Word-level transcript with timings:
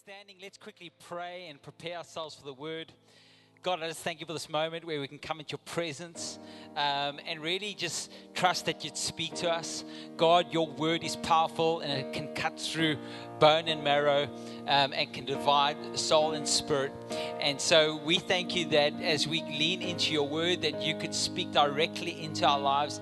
standing, 0.00 0.36
let's 0.40 0.58
quickly 0.58 0.90
pray 1.08 1.46
and 1.48 1.60
prepare 1.62 1.98
ourselves 1.98 2.34
for 2.34 2.44
the 2.44 2.52
word. 2.52 2.92
God, 3.62 3.80
I 3.82 3.88
just 3.88 4.00
thank 4.00 4.20
you 4.20 4.26
for 4.26 4.32
this 4.32 4.48
moment 4.48 4.84
where 4.84 5.00
we 5.00 5.06
can 5.06 5.18
come 5.18 5.38
into 5.38 5.52
your 5.52 5.60
presence 5.64 6.38
um, 6.76 7.20
and 7.26 7.40
really 7.40 7.74
just 7.74 8.10
trust 8.34 8.66
that 8.66 8.84
you'd 8.84 8.96
speak 8.96 9.34
to 9.36 9.50
us. 9.50 9.84
God, 10.16 10.52
your 10.52 10.66
word 10.66 11.04
is 11.04 11.14
powerful 11.16 11.80
and 11.80 11.92
it 11.92 12.12
can 12.12 12.34
cut 12.34 12.58
through 12.58 12.96
bone 13.42 13.66
and 13.66 13.82
marrow 13.82 14.28
um, 14.68 14.92
and 14.92 15.12
can 15.12 15.24
divide 15.24 15.76
soul 15.98 16.32
and 16.32 16.46
spirit. 16.46 16.92
And 17.40 17.60
so 17.60 17.96
we 18.04 18.20
thank 18.20 18.54
you 18.54 18.66
that 18.66 18.92
as 19.02 19.26
we 19.26 19.42
lean 19.42 19.82
into 19.82 20.12
your 20.12 20.28
word, 20.28 20.62
that 20.62 20.80
you 20.80 20.96
could 20.96 21.12
speak 21.12 21.50
directly 21.50 22.22
into 22.22 22.46
our 22.46 22.60
lives, 22.60 23.00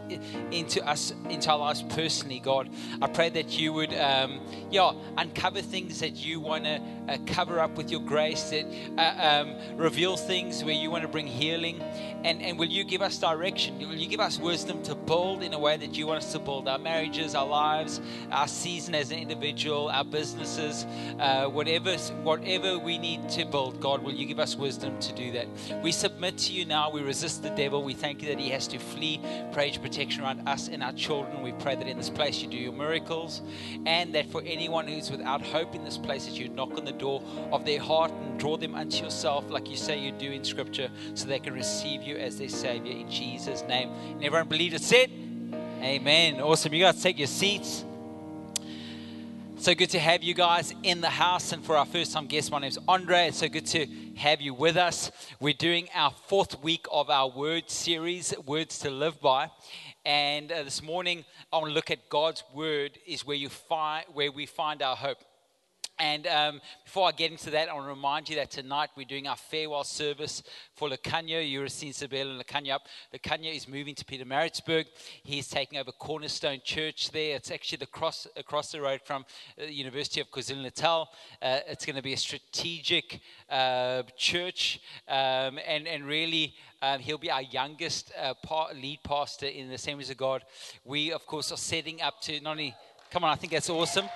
into 0.50 0.82
us, 0.88 1.12
into 1.28 1.50
our 1.50 1.58
lives 1.58 1.82
personally, 1.90 2.40
God. 2.40 2.70
I 3.02 3.06
pray 3.06 3.28
that 3.28 3.58
you 3.58 3.74
would, 3.74 3.92
um, 3.92 4.40
yeah, 4.70 4.92
uncover 5.18 5.60
things 5.60 6.00
that 6.00 6.16
you 6.16 6.40
want 6.40 6.64
to 6.64 6.80
uh, 7.08 7.18
cover 7.26 7.60
up 7.60 7.76
with 7.76 7.90
your 7.90 8.00
grace, 8.00 8.44
that 8.44 8.64
uh, 8.96 9.42
um, 9.42 9.76
reveal 9.76 10.16
things 10.16 10.64
where 10.64 10.74
you 10.74 10.90
want 10.90 11.02
to 11.02 11.08
bring 11.08 11.26
healing. 11.26 11.82
And, 12.24 12.40
and 12.40 12.58
will 12.58 12.68
you 12.68 12.84
give 12.84 13.02
us 13.02 13.18
direction? 13.18 13.78
Will 13.78 13.94
you 13.94 14.08
give 14.08 14.20
us 14.20 14.38
wisdom 14.38 14.82
to 14.84 14.94
build 14.94 15.42
in 15.42 15.52
a 15.52 15.58
way 15.58 15.76
that 15.76 15.94
you 15.94 16.06
want 16.06 16.22
us 16.22 16.32
to 16.32 16.38
build 16.38 16.66
our 16.66 16.78
marriages, 16.78 17.34
our 17.34 17.46
lives, 17.46 18.00
our 18.30 18.48
season 18.48 18.94
as 18.94 19.10
an 19.10 19.18
individual, 19.18 19.90
our 19.90 20.04
businesses, 20.30 20.86
uh, 21.18 21.46
whatever, 21.46 21.96
whatever 22.22 22.78
we 22.78 22.98
need 22.98 23.28
to 23.30 23.44
build, 23.44 23.80
God, 23.80 24.02
will 24.02 24.14
you 24.14 24.26
give 24.26 24.38
us 24.38 24.56
wisdom 24.56 24.98
to 25.00 25.12
do 25.12 25.32
that? 25.32 25.46
We 25.82 25.92
submit 25.92 26.38
to 26.38 26.52
you 26.52 26.64
now. 26.64 26.90
We 26.90 27.02
resist 27.02 27.42
the 27.42 27.50
devil. 27.50 27.82
We 27.82 27.94
thank 27.94 28.22
you 28.22 28.28
that 28.28 28.38
he 28.38 28.50
has 28.50 28.68
to 28.68 28.78
flee. 28.78 29.20
Pray 29.52 29.70
protection 29.70 30.22
around 30.22 30.48
us 30.48 30.68
and 30.68 30.82
our 30.82 30.92
children. 30.92 31.42
We 31.42 31.52
pray 31.52 31.76
that 31.76 31.86
in 31.86 31.96
this 31.96 32.10
place 32.10 32.42
you 32.42 32.48
do 32.48 32.56
your 32.56 32.72
miracles 32.72 33.40
and 33.86 34.14
that 34.14 34.26
for 34.30 34.42
anyone 34.44 34.88
who's 34.88 35.10
without 35.10 35.42
hope 35.42 35.74
in 35.74 35.84
this 35.84 35.96
place, 35.96 36.26
that 36.26 36.34
you 36.34 36.48
knock 36.48 36.76
on 36.76 36.84
the 36.84 36.92
door 36.92 37.22
of 37.52 37.64
their 37.64 37.80
heart 37.80 38.10
and 38.10 38.38
draw 38.38 38.56
them 38.56 38.74
unto 38.74 39.04
yourself, 39.04 39.48
like 39.48 39.68
you 39.68 39.76
say 39.76 39.98
you 39.98 40.12
do 40.12 40.30
in 40.30 40.44
Scripture, 40.44 40.90
so 41.14 41.26
they 41.26 41.38
can 41.38 41.54
receive 41.54 42.02
you 42.02 42.16
as 42.16 42.38
their 42.38 42.48
Savior 42.48 42.92
in 42.92 43.10
Jesus' 43.10 43.62
name. 43.68 43.90
And 43.90 44.24
everyone 44.24 44.48
believed 44.48 44.74
it 44.74 44.82
said, 44.82 45.10
Amen. 45.82 46.40
Awesome. 46.40 46.74
You 46.74 46.84
guys 46.84 47.02
take 47.02 47.18
your 47.18 47.26
seats. 47.26 47.84
So 49.60 49.74
good 49.74 49.90
to 49.90 49.98
have 49.98 50.22
you 50.22 50.32
guys 50.32 50.72
in 50.84 51.02
the 51.02 51.10
house. 51.10 51.52
And 51.52 51.62
for 51.62 51.76
our 51.76 51.84
first 51.84 52.14
time 52.14 52.26
guest, 52.28 52.50
my 52.50 52.60
name 52.60 52.68
is 52.68 52.78
Andre. 52.88 53.26
It's 53.26 53.36
so 53.36 53.48
good 53.50 53.66
to 53.66 53.86
have 54.16 54.40
you 54.40 54.54
with 54.54 54.78
us. 54.78 55.12
We're 55.38 55.52
doing 55.52 55.86
our 55.94 56.12
fourth 56.12 56.62
week 56.62 56.86
of 56.90 57.10
our 57.10 57.28
word 57.28 57.68
series, 57.68 58.32
Words 58.46 58.78
to 58.78 58.90
Live 58.90 59.20
By. 59.20 59.50
And 60.06 60.50
uh, 60.50 60.62
this 60.62 60.82
morning, 60.82 61.26
I 61.52 61.58
want 61.58 61.68
to 61.68 61.74
look 61.74 61.90
at 61.90 62.08
God's 62.08 62.42
word 62.54 62.92
is 63.06 63.26
where 63.26 63.36
you 63.36 63.50
find 63.50 64.06
where 64.14 64.32
we 64.32 64.46
find 64.46 64.80
our 64.80 64.96
hope. 64.96 65.18
And 66.00 66.26
um, 66.28 66.60
before 66.82 67.08
I 67.08 67.12
get 67.12 67.30
into 67.30 67.50
that, 67.50 67.68
I 67.68 67.74
want 67.74 67.84
to 67.84 67.90
remind 67.90 68.30
you 68.30 68.36
that 68.36 68.50
tonight 68.50 68.88
we're 68.96 69.04
doing 69.04 69.28
our 69.28 69.36
farewell 69.36 69.84
service 69.84 70.42
for 70.74 70.88
Lacanya. 70.88 71.46
You 71.46 71.60
have 71.60 71.70
seen 71.70 71.92
Sabelo 71.92 72.30
and 72.30 72.42
Lacanya 72.42 72.76
up. 72.76 72.86
Lacanya 73.14 73.54
is 73.54 73.68
moving 73.68 73.94
to 73.94 74.04
Pietermaritzburg. 74.06 74.86
He's 75.22 75.46
taking 75.46 75.78
over 75.78 75.92
Cornerstone 75.92 76.62
Church 76.64 77.10
there. 77.10 77.36
It's 77.36 77.50
actually 77.50 77.76
the 77.76 77.86
cross, 77.86 78.26
across 78.34 78.72
the 78.72 78.80
road 78.80 79.02
from 79.04 79.26
the 79.58 79.64
uh, 79.64 79.66
University 79.66 80.22
of 80.22 80.30
KwaZulu-Natal. 80.30 81.10
Uh, 81.42 81.58
it's 81.68 81.84
going 81.84 81.96
to 81.96 82.02
be 82.02 82.14
a 82.14 82.16
strategic 82.16 83.20
uh, 83.50 84.02
church 84.16 84.80
um, 85.06 85.58
and, 85.66 85.86
and 85.86 86.06
really 86.06 86.54
um, 86.80 87.00
he'll 87.00 87.18
be 87.18 87.30
our 87.30 87.42
youngest 87.42 88.10
uh, 88.18 88.32
part, 88.42 88.74
lead 88.74 89.00
pastor 89.04 89.46
in 89.46 89.68
the 89.68 89.74
Assemblies 89.74 90.08
of 90.08 90.16
God. 90.16 90.44
We, 90.82 91.12
of 91.12 91.26
course, 91.26 91.52
are 91.52 91.58
setting 91.58 92.00
up 92.00 92.22
to 92.22 92.40
not 92.40 92.52
only, 92.52 92.74
come 93.10 93.22
on, 93.22 93.30
I 93.30 93.36
think 93.36 93.52
that's 93.52 93.68
awesome. 93.68 94.08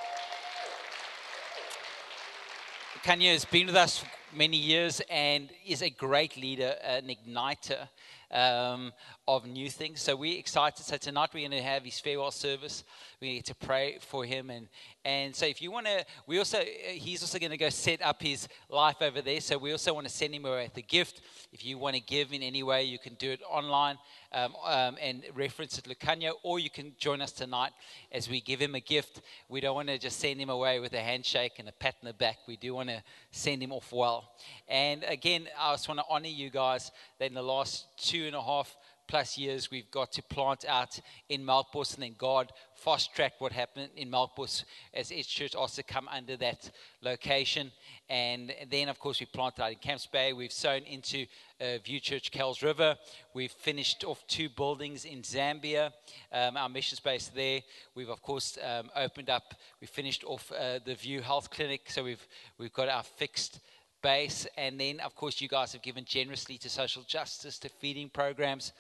Kanye 3.05 3.34
has 3.34 3.44
been 3.44 3.66
with 3.66 3.77
us 3.77 3.98
for 3.98 4.08
many 4.34 4.56
years 4.56 5.02
and 5.10 5.50
is 5.66 5.83
a 5.83 5.91
great 5.91 6.38
leader, 6.38 6.74
an 6.83 7.14
igniter. 7.14 7.86
Um, 8.30 8.94
of 9.27 9.47
new 9.47 9.70
things. 9.70 10.03
So 10.03 10.17
we're 10.17 10.39
excited. 10.39 10.85
So 10.85 10.96
tonight 10.96 11.30
we're 11.33 11.48
going 11.48 11.62
to 11.62 11.67
have 11.67 11.83
his 11.85 11.98
farewell 11.98 12.30
service. 12.30 12.85
We 13.20 13.29
need 13.29 13.46
to 13.46 13.55
pray 13.55 13.98
for 14.01 14.24
him, 14.24 14.51
and 14.51 14.68
and 15.05 15.35
so 15.35 15.46
if 15.46 15.62
you 15.62 15.70
want 15.70 15.86
to, 15.86 16.05
we 16.27 16.39
also 16.39 16.58
he's 16.58 17.23
also 17.23 17.39
going 17.39 17.51
to 17.51 17.57
go 17.57 17.70
set 17.70 18.02
up 18.02 18.23
his 18.23 18.48
life 18.68 18.96
over 19.01 19.23
there. 19.23 19.40
So 19.40 19.57
we 19.57 19.73
also 19.73 19.95
want 19.95 20.07
to 20.07 20.13
send 20.13 20.34
him 20.34 20.45
away 20.45 20.70
the 20.74 20.83
gift. 20.83 21.23
If 21.52 21.64
you 21.64 21.79
want 21.79 21.95
to 21.96 22.02
give 22.02 22.33
in 22.33 22.42
any 22.42 22.63
way, 22.63 22.84
you 22.84 22.98
can 22.98 23.14
do 23.14 23.30
it 23.30 23.40
online 23.48 23.96
um, 24.33 24.55
um, 24.64 24.96
and 25.01 25.24
reference 25.34 25.79
it 25.79 25.84
Lucania, 25.84 26.33
or 26.42 26.58
you 26.58 26.68
can 26.68 26.92
join 26.98 27.23
us 27.23 27.33
tonight 27.33 27.73
as 28.13 28.29
we 28.29 28.40
give 28.40 28.61
him 28.61 28.74
a 28.74 28.80
gift. 28.80 29.23
We 29.48 29.61
don't 29.61 29.74
want 29.74 29.89
to 29.89 29.98
just 29.98 30.18
send 30.18 30.39
him 30.40 30.51
away 30.51 30.80
with 30.80 30.92
a 30.92 31.01
handshake 31.01 31.52
and 31.58 31.68
a 31.68 31.73
pat 31.73 31.95
in 32.02 32.07
the 32.07 32.13
back. 32.13 32.39
We 32.46 32.57
do 32.57 32.74
want 32.74 32.90
to 32.90 33.02
send 33.30 33.63
him 33.63 33.73
off 33.73 33.90
well. 33.92 34.33
And 34.68 35.02
again, 35.05 35.48
I 35.58 35.73
just 35.73 35.89
want 35.89 36.01
to 36.01 36.07
honor 36.11 36.29
you 36.29 36.51
guys 36.51 36.90
that 37.18 37.27
in 37.27 37.34
the 37.34 37.42
last 37.42 37.86
two 37.96 38.27
and 38.27 38.36
a 38.36 38.42
half 38.42 38.77
plus 39.06 39.38
years 39.38 39.70
we've 39.70 39.90
got 39.90 40.12
to 40.12 40.22
plant 40.22 40.64
out 40.66 40.98
in 41.28 41.42
Melkbos 41.42 41.94
and 41.94 42.02
then 42.02 42.14
God 42.18 42.52
fast 42.74 43.14
tracked 43.14 43.40
what 43.40 43.52
happened 43.52 43.88
in 43.96 44.10
Melkbos 44.10 44.64
as 44.92 45.10
Edge 45.10 45.28
Church 45.28 45.54
also 45.54 45.82
come 45.86 46.08
under 46.08 46.36
that 46.36 46.70
location. 47.00 47.72
And 48.10 48.52
then, 48.70 48.88
of 48.88 48.98
course, 48.98 49.20
we 49.20 49.26
planted 49.26 49.62
out 49.62 49.72
in 49.72 49.78
Camps 49.78 50.06
Bay. 50.06 50.32
We've 50.32 50.52
sown 50.52 50.82
into 50.82 51.24
uh, 51.60 51.78
View 51.82 51.98
Church, 52.00 52.30
Kuils 52.30 52.62
River. 52.62 52.96
We've 53.32 53.50
finished 53.50 54.04
off 54.04 54.22
two 54.26 54.50
buildings 54.50 55.06
in 55.06 55.22
Zambia, 55.22 55.92
um, 56.32 56.56
our 56.56 56.68
mission 56.68 56.96
space 56.96 57.30
there. 57.34 57.60
We've, 57.94 58.10
of 58.10 58.20
course, 58.20 58.58
um, 58.62 58.90
opened 58.94 59.30
up, 59.30 59.54
we 59.80 59.86
finished 59.86 60.24
off 60.24 60.52
uh, 60.52 60.80
the 60.84 60.94
View 60.94 61.22
Health 61.22 61.50
Clinic. 61.50 61.90
So 61.90 62.04
we've, 62.04 62.26
we've 62.58 62.72
got 62.72 62.88
our 62.88 63.02
fixed 63.02 63.60
base. 64.04 64.46
And 64.56 64.78
then, 64.78 65.00
of 65.00 65.16
course, 65.16 65.40
you 65.40 65.48
guys 65.48 65.72
have 65.72 65.82
given 65.82 66.04
generously 66.04 66.58
to 66.58 66.68
social 66.68 67.02
justice, 67.02 67.58
to 67.60 67.68
feeding 67.68 68.08
programs. 68.08 68.72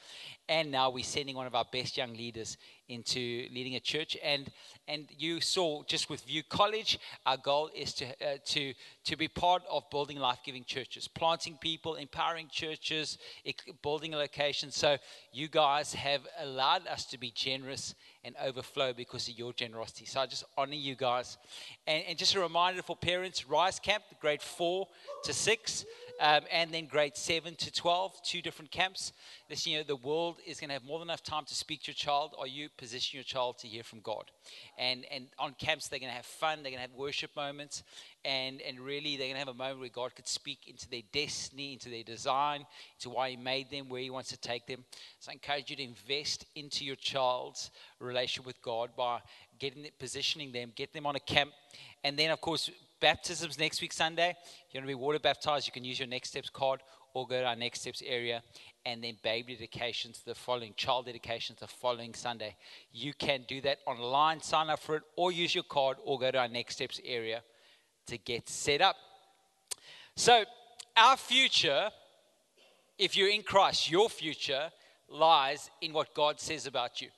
And 0.48 0.70
now 0.70 0.90
we're 0.90 1.02
sending 1.02 1.34
one 1.34 1.48
of 1.48 1.54
our 1.56 1.64
best 1.72 1.96
young 1.96 2.14
leaders 2.14 2.58
into 2.88 3.46
leading 3.52 3.76
a 3.76 3.80
church. 3.80 4.16
And, 4.22 4.50
and 4.86 5.08
you 5.16 5.40
saw 5.40 5.82
just 5.84 6.10
with 6.10 6.22
View 6.24 6.42
College, 6.42 6.98
our 7.24 7.36
goal 7.36 7.70
is 7.74 7.92
to, 7.94 8.06
uh, 8.06 8.38
to, 8.46 8.74
to 9.04 9.16
be 9.16 9.28
part 9.28 9.62
of 9.70 9.88
building 9.90 10.18
life 10.18 10.40
giving 10.44 10.64
churches, 10.64 11.08
planting 11.08 11.56
people, 11.60 11.94
empowering 11.94 12.48
churches, 12.50 13.18
building 13.82 14.14
a 14.14 14.16
location. 14.16 14.70
So 14.70 14.98
you 15.32 15.48
guys 15.48 15.94
have 15.94 16.22
allowed 16.38 16.86
us 16.86 17.04
to 17.06 17.18
be 17.18 17.30
generous 17.30 17.94
and 18.24 18.34
overflow 18.42 18.92
because 18.92 19.28
of 19.28 19.38
your 19.38 19.52
generosity. 19.52 20.06
So 20.06 20.20
I 20.20 20.26
just 20.26 20.44
honor 20.56 20.74
you 20.74 20.94
guys. 20.94 21.36
And, 21.86 22.04
and 22.08 22.18
just 22.18 22.34
a 22.34 22.40
reminder 22.40 22.82
for 22.82 22.96
parents 22.96 23.48
Rise 23.48 23.78
Camp, 23.78 24.04
grade 24.20 24.42
four 24.42 24.88
to 25.24 25.32
six 25.32 25.84
um, 26.20 26.42
and 26.52 26.72
then 26.72 26.86
grade 26.86 27.16
7 27.16 27.56
to 27.56 27.72
12, 27.72 28.22
two 28.22 28.40
different 28.40 28.70
camps. 28.70 29.12
This 29.48 29.66
year, 29.66 29.82
the 29.82 29.96
world 29.96 30.38
is 30.46 30.60
going 30.60 30.68
to 30.68 30.74
have 30.74 30.84
more 30.84 30.98
than 31.00 31.08
enough 31.08 31.22
time 31.22 31.44
to 31.46 31.54
speak 31.54 31.82
to 31.82 31.88
your 31.88 31.96
child. 31.96 32.34
Are 32.38 32.46
you 32.46 32.68
position 32.76 33.16
your 33.16 33.24
child 33.24 33.58
to 33.58 33.66
hear 33.66 33.82
from 33.82 34.00
God? 34.00 34.30
And, 34.78 35.04
and 35.10 35.26
on 35.38 35.54
camps, 35.58 35.88
they're 35.88 35.98
going 35.98 36.10
to 36.10 36.16
have 36.16 36.26
fun, 36.26 36.62
they're 36.62 36.70
going 36.70 36.82
to 36.82 36.88
have 36.88 36.96
worship 36.96 37.34
moments, 37.34 37.82
and, 38.24 38.60
and 38.62 38.78
really, 38.80 39.16
they're 39.16 39.26
going 39.26 39.34
to 39.34 39.38
have 39.40 39.48
a 39.48 39.54
moment 39.54 39.80
where 39.80 39.88
God 39.88 40.14
could 40.14 40.28
speak 40.28 40.68
into 40.68 40.88
their 40.88 41.02
destiny, 41.12 41.74
into 41.74 41.88
their 41.88 42.04
design, 42.04 42.64
into 42.98 43.10
why 43.10 43.30
He 43.30 43.36
made 43.36 43.70
them, 43.70 43.88
where 43.88 44.00
He 44.00 44.10
wants 44.10 44.30
to 44.30 44.36
take 44.36 44.66
them. 44.66 44.84
So 45.18 45.30
I 45.30 45.34
encourage 45.34 45.70
you 45.70 45.76
to 45.76 45.82
invest 45.82 46.46
into 46.54 46.84
your 46.84 46.96
child's 46.96 47.70
relationship 47.98 48.46
with 48.46 48.62
God 48.62 48.90
by 48.96 49.20
getting 49.58 49.84
it, 49.84 49.98
positioning 49.98 50.52
them, 50.52 50.72
get 50.74 50.92
them 50.92 51.06
on 51.06 51.16
a 51.16 51.20
camp, 51.20 51.50
and 52.04 52.18
then, 52.18 52.30
of 52.30 52.40
course, 52.40 52.70
baptisms 53.04 53.58
next 53.58 53.82
week, 53.82 53.92
Sunday. 53.92 54.30
If 54.30 54.72
you 54.72 54.80
want 54.80 54.84
to 54.84 54.86
be 54.86 54.94
water 54.94 55.18
baptized, 55.18 55.66
you 55.66 55.74
can 55.74 55.84
use 55.84 55.98
your 55.98 56.08
Next 56.08 56.30
Steps 56.30 56.48
card 56.48 56.80
or 57.12 57.26
go 57.26 57.38
to 57.38 57.46
our 57.46 57.54
Next 57.54 57.82
Steps 57.82 58.02
area. 58.06 58.42
And 58.86 59.04
then 59.04 59.18
baby 59.22 59.52
dedications 59.52 60.22
the 60.24 60.34
following, 60.34 60.72
child 60.74 61.04
dedications 61.04 61.58
the 61.58 61.66
following 61.66 62.14
Sunday. 62.14 62.56
You 62.92 63.12
can 63.12 63.44
do 63.46 63.60
that 63.60 63.80
online, 63.86 64.40
sign 64.40 64.70
up 64.70 64.80
for 64.80 64.96
it, 64.96 65.02
or 65.16 65.32
use 65.32 65.54
your 65.54 65.64
card, 65.64 65.98
or 66.02 66.18
go 66.18 66.30
to 66.30 66.38
our 66.38 66.48
Next 66.48 66.76
Steps 66.76 66.98
area 67.04 67.42
to 68.06 68.16
get 68.16 68.48
set 68.48 68.80
up. 68.80 68.96
So, 70.16 70.46
our 70.96 71.18
future, 71.18 71.90
if 72.98 73.18
you're 73.18 73.28
in 73.28 73.42
Christ, 73.42 73.90
your 73.90 74.08
future 74.08 74.70
lies 75.10 75.68
in 75.82 75.92
what 75.92 76.14
God 76.14 76.40
says 76.40 76.66
about 76.66 77.02
you. 77.02 77.08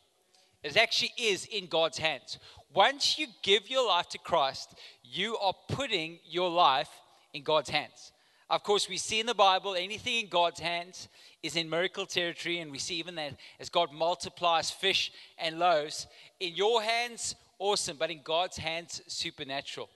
It 0.66 0.76
actually 0.76 1.12
is 1.16 1.46
in 1.46 1.66
God's 1.66 1.98
hands. 1.98 2.38
Once 2.74 3.18
you 3.18 3.28
give 3.42 3.70
your 3.70 3.86
life 3.86 4.08
to 4.08 4.18
Christ, 4.18 4.74
you 5.04 5.36
are 5.38 5.54
putting 5.68 6.18
your 6.28 6.50
life 6.50 6.90
in 7.32 7.42
God's 7.42 7.70
hands. 7.70 8.12
Of 8.50 8.62
course, 8.62 8.88
we 8.88 8.96
see 8.96 9.20
in 9.20 9.26
the 9.26 9.34
Bible 9.34 9.76
anything 9.76 10.16
in 10.16 10.28
God's 10.28 10.60
hands 10.60 11.08
is 11.42 11.56
in 11.56 11.70
miracle 11.70 12.04
territory, 12.04 12.58
and 12.58 12.70
we 12.70 12.78
see 12.78 12.96
even 12.96 13.14
that 13.14 13.34
as 13.60 13.68
God 13.68 13.92
multiplies 13.92 14.70
fish 14.70 15.12
and 15.38 15.58
loaves. 15.58 16.06
In 16.40 16.54
your 16.54 16.82
hands, 16.82 17.36
awesome, 17.58 17.96
but 17.96 18.10
in 18.10 18.20
God's 18.24 18.56
hands, 18.56 19.02
supernatural, 19.06 19.88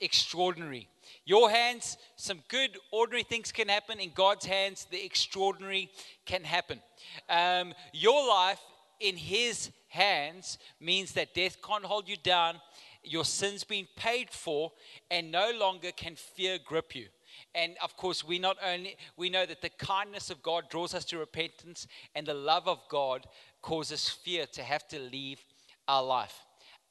extraordinary. 0.00 0.88
Your 1.24 1.50
hands, 1.50 1.96
some 2.16 2.42
good, 2.48 2.76
ordinary 2.90 3.22
things 3.22 3.52
can 3.52 3.68
happen. 3.68 4.00
In 4.00 4.10
God's 4.14 4.46
hands, 4.46 4.86
the 4.90 5.04
extraordinary 5.04 5.90
can 6.24 6.42
happen. 6.42 6.80
Um, 7.28 7.74
your 7.92 8.28
life 8.28 8.60
in 9.00 9.16
His 9.16 9.70
hands 9.96 10.58
means 10.80 11.12
that 11.12 11.34
death 11.34 11.56
can't 11.66 11.84
hold 11.84 12.08
you 12.08 12.16
down. 12.16 12.60
your 13.06 13.24
sins 13.24 13.64
being 13.64 13.86
paid 13.96 14.30
for, 14.30 14.72
and 15.10 15.30
no 15.30 15.52
longer 15.58 15.90
can 15.92 16.16
fear 16.16 16.58
grip 16.64 16.94
you. 16.94 17.06
And 17.54 17.76
of 17.82 17.96
course, 17.96 18.24
we 18.24 18.38
not 18.38 18.56
only 18.64 18.96
we 19.16 19.30
know 19.30 19.46
that 19.46 19.62
the 19.62 19.70
kindness 19.70 20.30
of 20.30 20.42
God 20.42 20.64
draws 20.70 20.94
us 20.94 21.04
to 21.06 21.18
repentance, 21.18 21.86
and 22.14 22.26
the 22.26 22.34
love 22.34 22.68
of 22.68 22.80
God 22.88 23.26
causes 23.62 24.08
fear 24.08 24.46
to 24.52 24.62
have 24.62 24.86
to 24.88 24.98
leave 24.98 25.40
our 25.86 26.02
life. 26.02 26.34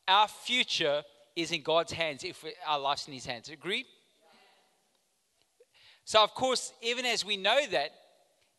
Our 0.07 0.27
future 0.27 1.03
is 1.35 1.51
in 1.51 1.61
God's 1.63 1.91
hands 1.91 2.23
if 2.23 2.43
our 2.65 2.79
life's 2.79 3.07
in 3.07 3.13
His 3.13 3.25
hands. 3.25 3.49
Agreed? 3.49 3.85
So, 6.05 6.23
of 6.23 6.33
course, 6.35 6.71
even 6.81 7.05
as 7.05 7.25
we 7.25 7.35
know 7.35 7.59
that, 7.71 7.89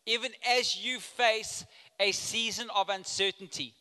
even 0.05 0.33
as 0.49 0.85
you 0.85 0.99
face 0.99 1.65
a 1.99 2.13
season 2.13 2.69
of 2.75 2.89
uncertainty, 2.89 3.75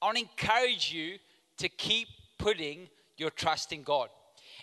I 0.00 0.06
want 0.06 0.18
to 0.18 0.24
encourage 0.24 0.92
you 0.92 1.18
to 1.58 1.68
keep 1.68 2.08
putting 2.38 2.88
your 3.16 3.30
trust 3.30 3.72
in 3.72 3.82
God. 3.82 4.08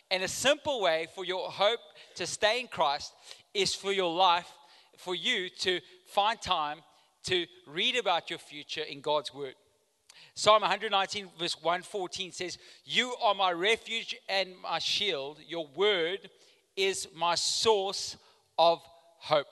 And 0.10 0.24
a 0.24 0.28
simple 0.28 0.82
way 0.82 1.08
for 1.14 1.26
your 1.26 1.50
hope 1.50 1.80
to 2.16 2.26
stay 2.26 2.60
in 2.60 2.68
Christ 2.68 3.14
is 3.54 3.76
for 3.76 3.92
your 3.92 4.14
life, 4.14 4.52
for 4.98 5.16
you 5.16 5.50
to 5.60 5.82
find 6.06 6.42
time 6.42 6.80
to 7.24 7.46
read 7.68 7.98
about 7.98 8.30
your 8.30 8.40
future 8.40 8.84
in 8.84 9.02
God's 9.02 9.34
Word. 9.34 9.56
Psalm 10.36 10.62
119, 10.62 11.30
verse 11.40 11.56
114 11.62 12.32
says, 12.32 12.58
You 12.84 13.16
are 13.24 13.34
my 13.34 13.52
refuge 13.52 14.16
and 14.28 14.50
my 14.62 14.80
shield. 14.80 15.40
Your 15.48 15.68
word 15.76 16.30
is 16.76 17.08
my 17.16 17.36
source 17.36 18.18
of 18.58 18.82
hope. 19.18 19.48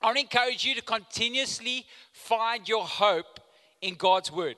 I 0.00 0.06
want 0.06 0.18
to 0.18 0.22
encourage 0.22 0.64
you 0.64 0.74
to 0.74 0.82
continuously 0.82 1.86
find 2.12 2.68
your 2.68 2.84
hope 2.84 3.40
in 3.80 3.94
God's 3.94 4.30
word. 4.30 4.56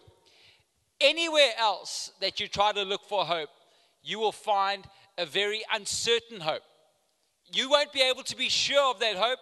Anywhere 1.00 1.52
else 1.58 2.12
that 2.20 2.40
you 2.40 2.48
try 2.48 2.72
to 2.72 2.82
look 2.82 3.04
for 3.08 3.24
hope, 3.24 3.48
you 4.02 4.18
will 4.18 4.32
find 4.32 4.86
a 5.18 5.26
very 5.26 5.62
uncertain 5.72 6.40
hope. 6.40 6.62
You 7.52 7.70
won't 7.70 7.92
be 7.92 8.02
able 8.02 8.22
to 8.24 8.36
be 8.36 8.48
sure 8.48 8.90
of 8.90 9.00
that 9.00 9.16
hope. 9.16 9.38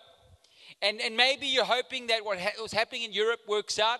And, 0.80 1.00
and 1.00 1.16
maybe 1.16 1.46
you're 1.46 1.64
hoping 1.64 2.06
that 2.08 2.24
what 2.24 2.38
ha- 2.38 2.62
was 2.62 2.72
happening 2.72 3.02
in 3.02 3.12
Europe 3.12 3.40
works 3.48 3.78
out. 3.78 3.98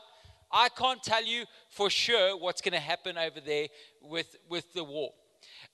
I 0.50 0.69
can't 0.69 1.02
tell 1.02 1.25
you 1.25 1.44
for 1.70 1.90
sure 1.90 2.37
what's 2.38 2.60
going 2.60 2.72
to 2.72 2.81
happen 2.81 3.19
over 3.19 3.40
there 3.40 3.66
with, 4.02 4.37
with 4.49 4.72
the 4.72 4.84
war. 4.84 5.11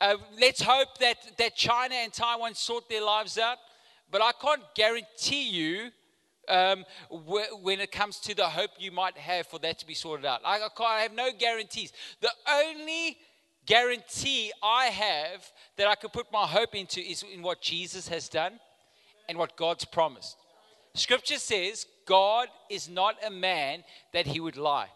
Uh, 0.01 0.17
let's 0.41 0.63
hope 0.63 0.99
that, 0.99 1.17
that 1.39 1.55
China 1.55 1.95
and 1.95 2.13
Taiwan 2.13 2.55
sort 2.55 2.89
their 2.89 3.05
lives 3.05 3.39
out, 3.39 3.59
but 4.11 4.21
I 4.23 4.33
can't 4.33 4.63
guarantee 4.75 5.49
you 5.49 5.91
um, 6.49 6.85
wh- 7.11 7.63
when 7.63 7.81
it 7.81 7.93
comes 7.93 8.19
to 8.21 8.35
the 8.35 8.49
hope 8.49 8.71
you 8.79 8.91
might 8.91 9.17
have 9.17 9.47
for 9.47 9.59
that 9.61 9.79
to 9.81 9.87
be 9.87 9.95
sorted 9.95 10.27
out. 10.27 10.41
I, 10.45 10.61
I 10.81 11.01
have 11.01 11.15
no 11.15 11.31
guarantees. 11.37 11.93
The 12.21 12.31
only 12.51 13.19
guarantee 13.67 14.53
I 14.63 14.87
have 14.87 15.51
that 15.77 15.87
I 15.87 15.95
can 15.95 16.11
put 16.11 16.31
my 16.33 16.47
hope 16.47 16.75
into 16.75 17.01
is 17.01 17.25
in 17.33 17.43
what 17.43 17.61
Jesus 17.61 18.09
has 18.09 18.29
done 18.29 18.61
and 19.29 19.39
what 19.39 19.57
God's 19.57 19.85
promised. 19.85 20.37
Scripture 20.95 21.39
says 21.39 21.87
God 22.07 22.49
is 22.71 22.89
not 22.89 23.17
a 23.27 23.31
man 23.31 23.83
that 24.13 24.27
he 24.27 24.41
would 24.41 24.57
lie, 24.57 24.89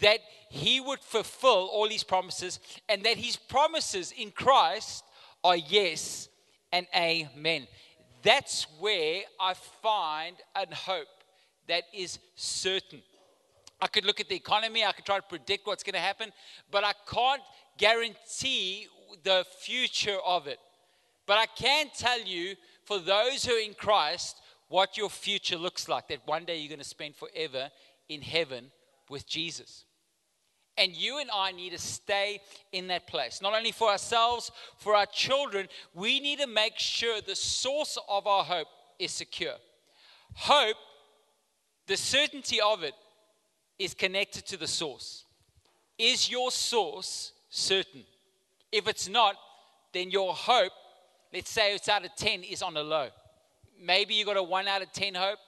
that 0.00 0.20
he 0.48 0.80
would 0.80 1.00
fulfill 1.00 1.68
all 1.72 1.88
his 1.88 2.04
promises, 2.04 2.60
and 2.88 3.02
that 3.04 3.16
his 3.16 3.36
promises 3.36 4.12
in 4.16 4.30
Christ 4.30 5.04
are 5.42 5.56
yes 5.56 6.28
and 6.72 6.86
amen. 6.94 7.66
That's 8.24 8.66
where 8.80 9.22
I 9.38 9.54
find 9.54 10.36
a 10.56 10.74
hope 10.74 11.06
that 11.68 11.84
is 11.92 12.18
certain. 12.34 13.02
I 13.80 13.86
could 13.86 14.06
look 14.06 14.18
at 14.18 14.28
the 14.28 14.34
economy, 14.34 14.84
I 14.84 14.92
could 14.92 15.04
try 15.04 15.16
to 15.16 15.22
predict 15.22 15.66
what's 15.66 15.82
going 15.82 15.94
to 15.94 16.00
happen, 16.00 16.32
but 16.70 16.84
I 16.84 16.92
can't 17.08 17.42
guarantee 17.76 18.88
the 19.22 19.44
future 19.60 20.16
of 20.24 20.46
it. 20.46 20.58
But 21.26 21.38
I 21.38 21.46
can 21.46 21.86
tell 21.96 22.20
you, 22.20 22.56
for 22.84 22.98
those 22.98 23.44
who 23.44 23.54
are 23.54 23.60
in 23.60 23.74
Christ, 23.74 24.40
what 24.68 24.96
your 24.96 25.10
future 25.10 25.56
looks 25.56 25.88
like, 25.88 26.08
that 26.08 26.26
one 26.26 26.44
day 26.44 26.58
you're 26.58 26.68
going 26.68 26.78
to 26.78 26.84
spend 26.84 27.16
forever 27.16 27.70
in 28.08 28.22
heaven 28.22 28.70
with 29.10 29.26
Jesus. 29.26 29.84
And 30.76 30.94
you 30.94 31.20
and 31.20 31.30
I 31.32 31.52
need 31.52 31.70
to 31.70 31.78
stay 31.78 32.40
in 32.72 32.88
that 32.88 33.06
place. 33.06 33.40
Not 33.40 33.54
only 33.54 33.70
for 33.70 33.88
ourselves, 33.88 34.50
for 34.78 34.96
our 34.96 35.06
children, 35.06 35.68
we 35.94 36.18
need 36.18 36.40
to 36.40 36.48
make 36.48 36.78
sure 36.78 37.20
the 37.20 37.36
source 37.36 37.96
of 38.08 38.26
our 38.26 38.42
hope 38.42 38.66
is 38.98 39.12
secure. 39.12 39.54
Hope, 40.34 40.76
the 41.86 41.96
certainty 41.96 42.60
of 42.60 42.82
it, 42.82 42.94
is 43.78 43.94
connected 43.94 44.46
to 44.46 44.56
the 44.56 44.66
source. 44.66 45.24
Is 45.98 46.30
your 46.30 46.50
source 46.50 47.32
certain? 47.50 48.04
If 48.72 48.88
it's 48.88 49.08
not, 49.08 49.36
then 49.92 50.10
your 50.10 50.34
hope, 50.34 50.72
let's 51.32 51.50
say 51.50 51.74
it's 51.74 51.88
out 51.88 52.04
of 52.04 52.14
10, 52.16 52.42
is 52.42 52.62
on 52.62 52.76
a 52.76 52.82
low. 52.82 53.08
Maybe 53.80 54.14
you 54.14 54.24
got 54.24 54.36
a 54.36 54.42
1 54.42 54.66
out 54.66 54.82
of 54.82 54.92
10 54.92 55.14
hope 55.14 55.38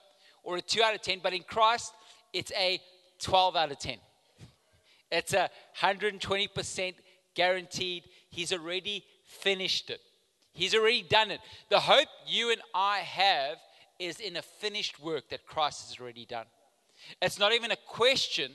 or 0.45 0.57
a 0.57 0.63
2 0.63 0.83
out 0.83 0.95
of 0.95 1.03
10, 1.03 1.21
but 1.23 1.33
in 1.33 1.43
Christ, 1.43 1.93
it's 2.33 2.53
a 2.57 2.81
12 3.21 3.57
out 3.57 3.73
of 3.73 3.79
10. 3.79 3.97
It's 5.11 5.33
a 5.33 5.51
120% 5.81 6.95
guaranteed. 7.35 8.05
He's 8.31 8.53
already 8.53 9.05
finished 9.25 9.91
it. 9.91 10.01
He's 10.53 10.75
already 10.75 11.03
done 11.03 11.31
it. 11.31 11.41
The 11.69 11.81
hope 11.81 12.09
you 12.27 12.51
and 12.51 12.61
I 12.75 12.99
have 12.99 13.59
is 13.99 14.21
in 14.21 14.37
a 14.37 14.43
finished 14.43 15.01
work 15.01 15.29
that 15.31 15.47
Christ 15.47 15.89
has 15.89 16.01
already 16.01 16.25
done. 16.25 16.47
It's 17.21 17.39
not 17.39 17.53
even 17.53 17.71
a 17.71 17.77
question. 17.77 18.53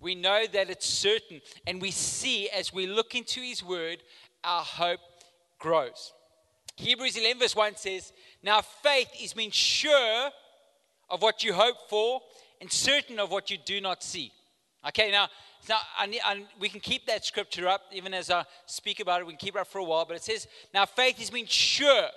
We 0.00 0.14
know 0.14 0.44
that 0.52 0.70
it's 0.70 0.86
certain. 0.86 1.40
And 1.66 1.80
we 1.80 1.90
see 1.90 2.48
as 2.48 2.72
we 2.72 2.86
look 2.86 3.14
into 3.14 3.40
His 3.40 3.62
Word, 3.62 4.02
our 4.42 4.62
hope 4.62 5.00
grows. 5.58 6.12
Hebrews 6.76 7.16
11, 7.16 7.40
verse 7.40 7.56
1 7.56 7.76
says, 7.76 8.12
Now 8.42 8.60
faith 8.60 9.08
is 9.20 9.32
being 9.32 9.50
sure 9.50 10.30
of 11.08 11.22
what 11.22 11.44
you 11.44 11.52
hope 11.52 11.88
for 11.88 12.20
and 12.60 12.70
certain 12.70 13.18
of 13.18 13.30
what 13.30 13.50
you 13.50 13.58
do 13.64 13.80
not 13.80 14.02
see. 14.02 14.32
Okay, 14.88 15.10
now, 15.10 15.28
now 15.68 15.78
I, 15.98 16.06
need, 16.06 16.20
I, 16.24 16.44
we 16.60 16.68
can 16.68 16.80
keep 16.80 17.06
that 17.06 17.24
scripture 17.24 17.68
up 17.68 17.82
even 17.92 18.12
as 18.12 18.30
I 18.30 18.44
speak 18.66 19.00
about 19.00 19.20
it. 19.20 19.26
We 19.26 19.32
can 19.32 19.38
keep 19.38 19.56
it 19.56 19.60
up 19.60 19.66
for 19.66 19.78
a 19.78 19.84
while, 19.84 20.04
but 20.04 20.16
it 20.16 20.22
says, 20.22 20.46
Now 20.72 20.84
faith 20.84 21.20
is 21.20 21.30
being 21.30 21.46
sure 21.46 22.08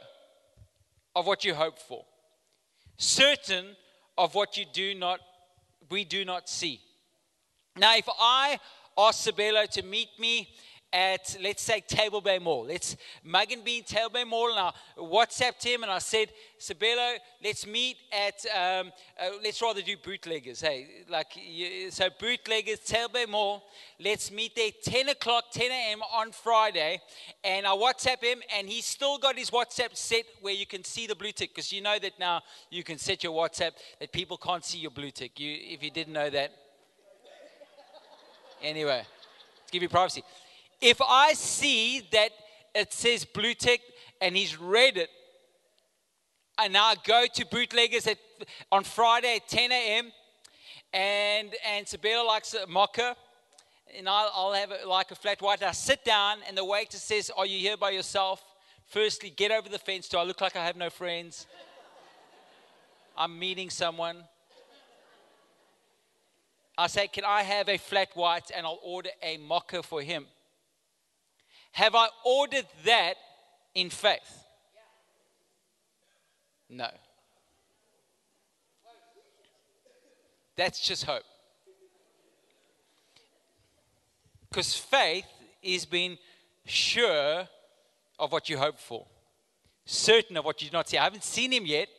of 1.16 1.26
what 1.26 1.46
you 1.46 1.56
hope 1.56 1.80
for, 1.80 2.04
certain 2.98 3.76
of 4.18 4.36
what 4.36 4.58
you 4.58 4.66
do 4.72 4.94
not, 4.94 5.20
we 5.90 6.04
do 6.04 6.26
not 6.26 6.50
see. 6.50 6.82
Now, 7.78 7.96
if 7.96 8.08
I 8.20 8.60
ask 8.98 9.28
Sabelo 9.28 9.68
to 9.70 9.84
meet 9.84 10.10
me 10.20 10.50
at, 10.94 11.38
let's 11.42 11.62
say, 11.62 11.82
Table 11.82 12.22
Bay 12.22 12.40
Mall. 12.40 12.66
Let's 12.66 12.96
Mugg 13.24 13.52
and 13.52 13.64
Bean 13.64 13.84
Table 13.84 14.10
Bay 14.10 14.24
Mall. 14.24 14.52
And 14.52 14.60
I 14.60 14.72
WhatsApped 14.98 15.64
him 15.64 15.84
and 15.84 15.92
I 15.92 16.00
said, 16.00 16.30
Sabelo, 16.60 17.18
let's 17.44 17.68
meet 17.68 17.98
at, 18.12 18.46
um, 18.56 18.92
uh, 19.20 19.30
let's 19.44 19.62
rather 19.62 19.82
do 19.82 19.98
bootleggers. 19.98 20.62
Hey, 20.62 20.88
like, 21.10 21.28
so 21.90 22.10
bootleggers, 22.20 22.80
Table 22.80 23.10
Bay 23.14 23.26
Mall. 23.26 23.64
Let's 24.00 24.32
meet 24.32 24.56
there 24.56 24.72
10 24.82 25.10
o'clock, 25.10 25.46
10 25.52 25.72
a.m. 25.72 26.02
on 26.14 26.32
Friday. 26.32 27.02
And 27.44 27.68
I 27.68 27.72
WhatsApp 27.72 28.24
him 28.24 28.42
and 28.58 28.68
he's 28.70 28.86
still 28.86 29.18
got 29.18 29.38
his 29.38 29.50
WhatsApp 29.50 29.96
set 29.96 30.26
where 30.42 30.54
you 30.54 30.66
can 30.66 30.84
see 30.84 31.06
the 31.06 31.16
blue 31.16 31.32
tick 31.32 31.54
because 31.54 31.72
you 31.72 31.82
know 31.82 32.00
that 32.00 32.18
now 32.20 32.42
you 32.70 32.84
can 32.84 32.98
set 32.98 33.24
your 33.24 33.34
WhatsApp 33.34 33.72
that 34.00 34.12
people 34.12 34.38
can't 34.38 34.64
see 34.64 34.80
your 34.80 34.92
blue 34.92 35.12
tick. 35.12 35.40
You, 35.40 35.58
if 35.60 35.84
you 35.84 35.92
didn't 35.92 36.14
know 36.14 36.30
that. 36.30 36.54
Anyway, 38.64 39.04
to 39.66 39.72
give 39.72 39.84
you 39.84 39.90
privacy 39.90 40.24
if 40.82 41.02
I 41.02 41.34
see 41.34 42.08
that 42.12 42.32
it 42.76 42.94
says 42.94 43.26
blue 43.26 43.54
tick 43.54 43.82
and 44.22 44.36
he's 44.36 44.60
read 44.60 44.98
it, 44.98 45.10
and 46.60 46.76
I 46.76 46.96
go 47.06 47.26
to 47.34 47.46
bootleggers 47.46 48.08
at, 48.08 48.18
on 48.72 48.84
Friday 48.84 49.36
at 49.36 49.48
10 49.48 49.72
a.m. 49.72 50.12
and 50.94 51.54
and 51.68 51.86
Sabelo 51.86 52.26
likes 52.26 52.54
a 52.54 52.66
mocha, 52.68 53.16
and 53.96 54.10
I'll, 54.10 54.32
I'll 54.34 54.54
have 54.54 54.72
a, 54.72 54.88
like 54.88 55.12
a 55.12 55.16
flat 55.16 55.42
white. 55.42 55.62
I 55.62 55.72
sit 55.72 56.04
down 56.04 56.40
and 56.48 56.58
the 56.58 56.66
waiter 56.66 56.98
says, 56.98 57.32
"Are 57.36 57.46
you 57.46 57.60
here 57.60 57.78
by 57.78 57.92
yourself?" 57.92 58.44
Firstly, 58.88 59.30
get 59.30 59.52
over 59.52 59.68
the 59.68 59.80
fence. 59.80 60.08
Do 60.08 60.18
I 60.18 60.24
look 60.24 60.40
like 60.40 60.56
I 60.56 60.66
have 60.66 60.78
no 60.78 60.90
friends? 60.90 61.46
I'm 63.18 63.38
meeting 63.38 63.70
someone. 63.70 64.24
I 66.78 66.88
say, 66.88 67.08
Can 67.08 67.26
I 67.26 67.42
have 67.44 67.68
a 67.68 67.78
flat 67.78 68.10
white? 68.14 68.52
And 68.56 68.66
I'll 68.66 68.80
order 68.82 69.10
a 69.22 69.38
mocha 69.38 69.84
for 69.84 70.02
him. 70.02 70.26
Have 71.78 71.94
I 71.94 72.08
ordered 72.26 72.66
that 72.86 73.18
in 73.76 73.92
faith? 73.92 74.46
No. 76.68 76.90
That's 80.56 80.80
just 80.80 81.04
hope. 81.04 81.22
Because 84.50 84.76
faith 84.76 85.28
is 85.62 85.86
being 85.86 86.18
sure 86.66 87.48
of 88.18 88.32
what 88.32 88.50
you 88.50 88.58
hope 88.58 88.80
for, 88.80 89.06
certain 89.86 90.36
of 90.36 90.46
what 90.46 90.64
you 90.64 90.72
do 90.72 90.78
not 90.78 90.90
see. 90.90 90.98
I 90.98 91.04
haven't 91.04 91.24
seen 91.24 91.52
him 91.52 91.68
yet. 91.68 91.90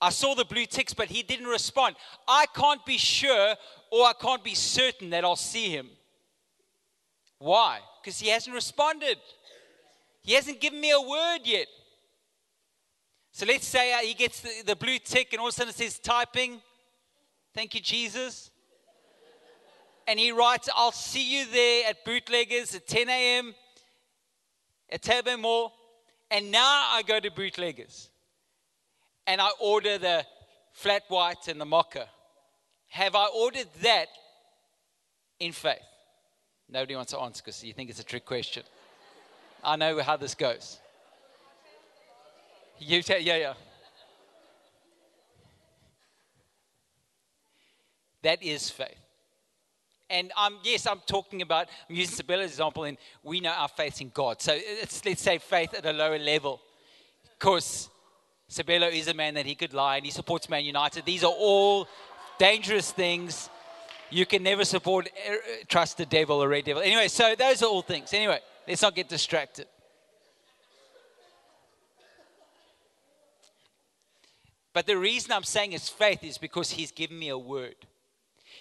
I 0.00 0.08
saw 0.08 0.34
the 0.34 0.46
blue 0.46 0.64
ticks, 0.64 0.94
but 0.94 1.08
he 1.08 1.22
didn't 1.22 1.46
respond. 1.46 1.96
I 2.26 2.46
can't 2.54 2.86
be 2.86 2.96
sure 2.96 3.54
or 3.90 4.06
I 4.06 4.14
can't 4.18 4.42
be 4.42 4.54
certain 4.54 5.10
that 5.10 5.24
I'll 5.24 5.36
see 5.36 5.68
him. 5.68 5.90
Why? 7.42 7.80
Because 8.00 8.20
he 8.20 8.28
hasn't 8.28 8.54
responded. 8.54 9.18
He 10.22 10.34
hasn't 10.34 10.60
given 10.60 10.80
me 10.80 10.92
a 10.92 11.00
word 11.00 11.40
yet. 11.42 11.66
So 13.32 13.46
let's 13.46 13.66
say 13.66 13.92
uh, 13.92 13.98
he 13.98 14.14
gets 14.14 14.40
the, 14.42 14.50
the 14.64 14.76
blue 14.76 15.00
tick 15.00 15.32
and 15.32 15.40
all 15.40 15.48
of 15.48 15.52
a 15.52 15.56
sudden 15.56 15.70
it 15.70 15.74
says 15.74 15.98
typing. 15.98 16.60
Thank 17.52 17.74
you, 17.74 17.80
Jesus. 17.80 18.52
And 20.06 20.20
he 20.20 20.30
writes, 20.30 20.68
I'll 20.76 20.92
see 20.92 21.40
you 21.40 21.46
there 21.52 21.90
at 21.90 22.04
Bootleggers 22.04 22.76
at 22.76 22.86
10 22.86 23.08
a.m. 23.08 23.54
at 24.88 25.02
Table 25.02 25.22
Bay 25.24 25.36
Mall. 25.36 25.72
And 26.30 26.52
now 26.52 26.90
I 26.92 27.02
go 27.04 27.18
to 27.18 27.30
Bootleggers 27.32 28.08
and 29.26 29.40
I 29.40 29.48
order 29.58 29.98
the 29.98 30.24
flat 30.70 31.02
white 31.08 31.48
and 31.48 31.60
the 31.60 31.64
mocha. 31.64 32.06
Have 32.90 33.16
I 33.16 33.26
ordered 33.34 33.66
that 33.80 34.06
in 35.40 35.50
faith? 35.50 35.80
Nobody 36.68 36.96
wants 36.96 37.12
to 37.12 37.18
answer 37.18 37.42
because 37.44 37.62
you 37.62 37.72
think 37.72 37.90
it's 37.90 38.00
a 38.00 38.04
trick 38.04 38.24
question. 38.24 38.62
I 39.62 39.76
know 39.76 40.00
how 40.02 40.16
this 40.16 40.34
goes. 40.34 40.78
You 42.78 43.02
tell, 43.02 43.20
yeah, 43.20 43.36
yeah. 43.36 43.54
That 48.22 48.42
is 48.42 48.70
faith. 48.70 48.98
And 50.08 50.30
um, 50.36 50.58
yes, 50.62 50.86
I'm 50.86 51.00
talking 51.06 51.42
about, 51.42 51.68
I'm 51.88 51.96
using 51.96 52.24
Sabelo's 52.24 52.50
example, 52.50 52.84
and 52.84 52.98
we 53.22 53.40
know 53.40 53.50
our 53.50 53.68
faith 53.68 54.00
in 54.00 54.10
God. 54.12 54.42
So 54.42 54.52
it's, 54.54 55.04
let's 55.04 55.22
say 55.22 55.38
faith 55.38 55.74
at 55.74 55.86
a 55.86 55.92
lower 55.92 56.18
level. 56.18 56.60
Because 57.38 57.88
Sabelo 58.50 58.92
is 58.92 59.08
a 59.08 59.14
man 59.14 59.34
that 59.34 59.46
he 59.46 59.54
could 59.54 59.72
lie 59.72 59.96
and 59.96 60.04
he 60.04 60.12
supports 60.12 60.48
Man 60.48 60.64
United. 60.64 61.06
These 61.06 61.24
are 61.24 61.32
all 61.32 61.88
dangerous 62.38 62.92
things. 62.92 63.48
You 64.12 64.26
can 64.26 64.42
never 64.42 64.66
support, 64.66 65.08
uh, 65.08 65.34
trust 65.68 65.96
the 65.96 66.04
devil 66.04 66.42
or 66.42 66.48
red 66.48 66.66
devil. 66.66 66.82
Anyway, 66.82 67.08
so 67.08 67.34
those 67.34 67.62
are 67.62 67.66
all 67.66 67.80
things. 67.80 68.12
Anyway, 68.12 68.40
let's 68.68 68.82
not 68.82 68.94
get 68.94 69.08
distracted. 69.08 69.66
But 74.74 74.86
the 74.86 74.98
reason 74.98 75.32
I'm 75.32 75.44
saying 75.44 75.72
it's 75.72 75.88
faith 75.88 76.22
is 76.24 76.36
because 76.36 76.70
he's 76.70 76.92
given 76.92 77.18
me 77.18 77.30
a 77.30 77.38
word. 77.38 77.74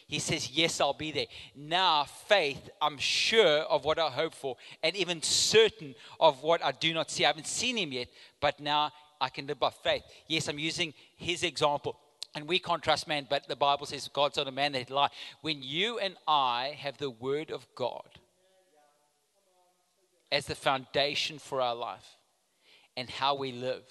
He 0.08 0.20
says, 0.20 0.50
Yes, 0.52 0.80
I'll 0.80 0.94
be 0.94 1.12
there. 1.12 1.28
Now, 1.54 2.06
faith, 2.06 2.70
I'm 2.82 2.98
sure 2.98 3.60
of 3.60 3.84
what 3.84 4.00
I 4.00 4.10
hope 4.10 4.34
for, 4.34 4.56
and 4.82 4.96
even 4.96 5.22
certain 5.22 5.96
of 6.20 6.44
what 6.44 6.64
I 6.64 6.72
do 6.72 6.94
not 6.94 7.12
see. 7.12 7.26
I 7.26 7.28
haven't 7.28 7.48
seen 7.48 7.78
him 7.78 7.92
yet, 7.92 8.08
but 8.40 8.62
now 8.62 8.92
I 9.20 9.28
can 9.28 9.48
live 9.48 9.60
by 9.60 9.70
faith. 9.70 10.04
Yes, 10.28 10.48
I'm 10.48 10.60
using 10.60 10.94
his 11.18 11.44
example. 11.44 11.98
And 12.34 12.48
we 12.48 12.60
can't 12.60 12.82
trust 12.82 13.08
man, 13.08 13.28
but 13.30 13.48
the 13.48 13.56
Bible 13.56 13.86
says 13.86 14.08
God's 14.08 14.38
not 14.38 14.48
a 14.48 14.52
man 14.52 14.72
that 14.72 14.88
he 14.88 14.94
lie. 14.94 15.10
When 15.42 15.62
you 15.62 16.00
and 16.00 16.16
I 16.28 16.78
have 16.80 16.98
the 16.98 17.10
word 17.10 17.52
of 17.52 17.68
God 17.76 18.08
as 20.32 20.46
the 20.46 20.56
foundation 20.56 21.40
for 21.40 21.60
our 21.60 21.76
life 21.76 22.16
and 22.96 23.10
how 23.10 23.36
we 23.36 23.52
live, 23.52 23.84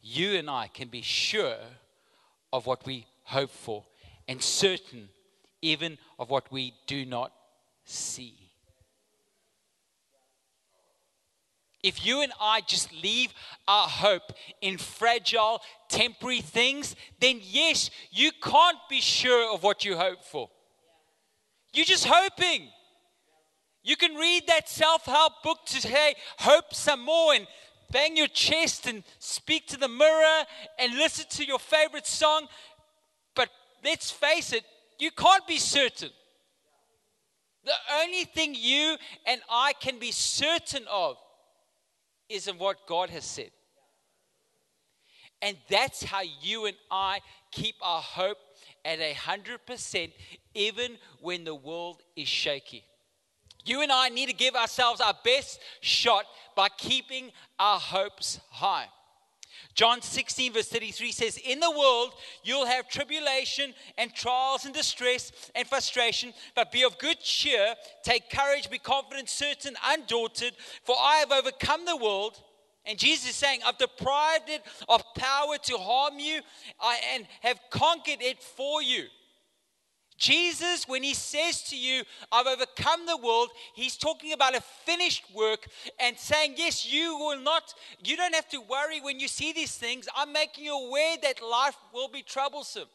you 0.00 0.36
and 0.36 0.48
I 0.48 0.68
can 0.68 0.88
be 0.88 1.02
sure 1.02 1.58
of 2.52 2.66
what 2.66 2.86
we 2.86 3.06
hope 3.24 3.50
for 3.50 3.84
and 4.28 4.40
certain 4.40 5.08
even 5.60 5.98
of 6.18 6.30
what 6.30 6.50
we 6.52 6.74
do 6.86 7.04
not 7.04 7.32
see. 7.84 8.43
If 11.84 12.06
you 12.06 12.22
and 12.22 12.32
I 12.40 12.62
just 12.62 12.90
leave 12.94 13.34
our 13.68 13.86
hope 13.86 14.32
in 14.62 14.78
fragile, 14.78 15.60
temporary 15.90 16.40
things, 16.40 16.96
then 17.20 17.40
yes, 17.42 17.90
you 18.10 18.30
can't 18.42 18.78
be 18.88 19.02
sure 19.02 19.52
of 19.52 19.62
what 19.62 19.84
you 19.84 19.94
hope 19.94 20.24
for. 20.24 20.48
You're 21.74 21.84
just 21.84 22.06
hoping. 22.08 22.70
You 23.82 23.96
can 23.96 24.14
read 24.14 24.44
that 24.46 24.66
self 24.66 25.04
help 25.04 25.42
book 25.42 25.58
to 25.66 25.82
say, 25.82 26.14
hope 26.38 26.72
some 26.72 27.04
more 27.04 27.34
and 27.34 27.46
bang 27.90 28.16
your 28.16 28.28
chest 28.28 28.86
and 28.86 29.04
speak 29.18 29.68
to 29.68 29.76
the 29.76 29.86
mirror 29.86 30.44
and 30.78 30.94
listen 30.94 31.26
to 31.32 31.44
your 31.44 31.58
favorite 31.58 32.06
song. 32.06 32.46
But 33.36 33.50
let's 33.84 34.10
face 34.10 34.54
it, 34.54 34.64
you 34.98 35.10
can't 35.10 35.46
be 35.46 35.58
certain. 35.58 36.08
The 37.66 37.74
only 38.00 38.24
thing 38.24 38.54
you 38.56 38.96
and 39.26 39.42
I 39.50 39.74
can 39.78 39.98
be 39.98 40.12
certain 40.12 40.84
of 40.90 41.18
is 42.34 42.48
in 42.48 42.58
what 42.58 42.86
God 42.86 43.10
has 43.10 43.24
said. 43.24 43.50
And 45.40 45.56
that's 45.68 46.02
how 46.02 46.22
you 46.42 46.66
and 46.66 46.76
I 46.90 47.20
keep 47.52 47.74
our 47.82 48.00
hope 48.00 48.38
at 48.84 48.98
a 48.98 49.12
hundred 49.12 49.64
percent, 49.66 50.12
even 50.54 50.96
when 51.20 51.44
the 51.44 51.54
world 51.54 52.02
is 52.16 52.28
shaky. 52.28 52.84
You 53.64 53.82
and 53.82 53.92
I 53.92 54.08
need 54.08 54.28
to 54.28 54.34
give 54.34 54.54
ourselves 54.54 55.00
our 55.00 55.14
best 55.24 55.60
shot 55.80 56.24
by 56.54 56.68
keeping 56.76 57.30
our 57.58 57.78
hopes 57.78 58.40
high. 58.50 58.88
John 59.74 60.02
16, 60.02 60.52
verse 60.52 60.68
33 60.68 61.12
says, 61.12 61.36
In 61.36 61.58
the 61.58 61.70
world 61.70 62.12
you'll 62.44 62.66
have 62.66 62.88
tribulation 62.88 63.74
and 63.98 64.14
trials 64.14 64.64
and 64.64 64.72
distress 64.72 65.32
and 65.54 65.66
frustration, 65.66 66.32
but 66.54 66.70
be 66.70 66.84
of 66.84 66.98
good 66.98 67.20
cheer. 67.20 67.74
Take 68.04 68.30
courage, 68.30 68.70
be 68.70 68.78
confident, 68.78 69.28
certain, 69.28 69.74
undaunted, 69.84 70.54
for 70.84 70.94
I 70.98 71.16
have 71.16 71.32
overcome 71.32 71.84
the 71.84 71.96
world. 71.96 72.40
And 72.86 72.98
Jesus 72.98 73.30
is 73.30 73.36
saying, 73.36 73.60
I've 73.66 73.78
deprived 73.78 74.48
it 74.48 74.62
of 74.88 75.02
power 75.16 75.56
to 75.62 75.76
harm 75.78 76.18
you 76.18 76.40
and 77.12 77.26
have 77.40 77.58
conquered 77.70 78.20
it 78.20 78.42
for 78.42 78.82
you. 78.82 79.04
Jesus, 80.16 80.86
when 80.86 81.02
he 81.02 81.14
says 81.14 81.62
to 81.64 81.76
you, 81.76 82.04
I've 82.30 82.46
overcome 82.46 83.06
the 83.06 83.16
world, 83.16 83.48
he's 83.74 83.96
talking 83.96 84.32
about 84.32 84.56
a 84.56 84.60
finished 84.60 85.24
work 85.34 85.66
and 85.98 86.16
saying, 86.18 86.54
Yes, 86.56 86.86
you 86.90 87.16
will 87.18 87.40
not, 87.40 87.74
you 88.04 88.16
don't 88.16 88.34
have 88.34 88.48
to 88.50 88.60
worry 88.60 89.00
when 89.00 89.18
you 89.18 89.28
see 89.28 89.52
these 89.52 89.74
things. 89.76 90.08
I'm 90.16 90.32
making 90.32 90.64
you 90.64 90.74
aware 90.74 91.16
that 91.22 91.42
life 91.42 91.76
will 91.92 92.08
be 92.08 92.22
troublesome. 92.22 92.88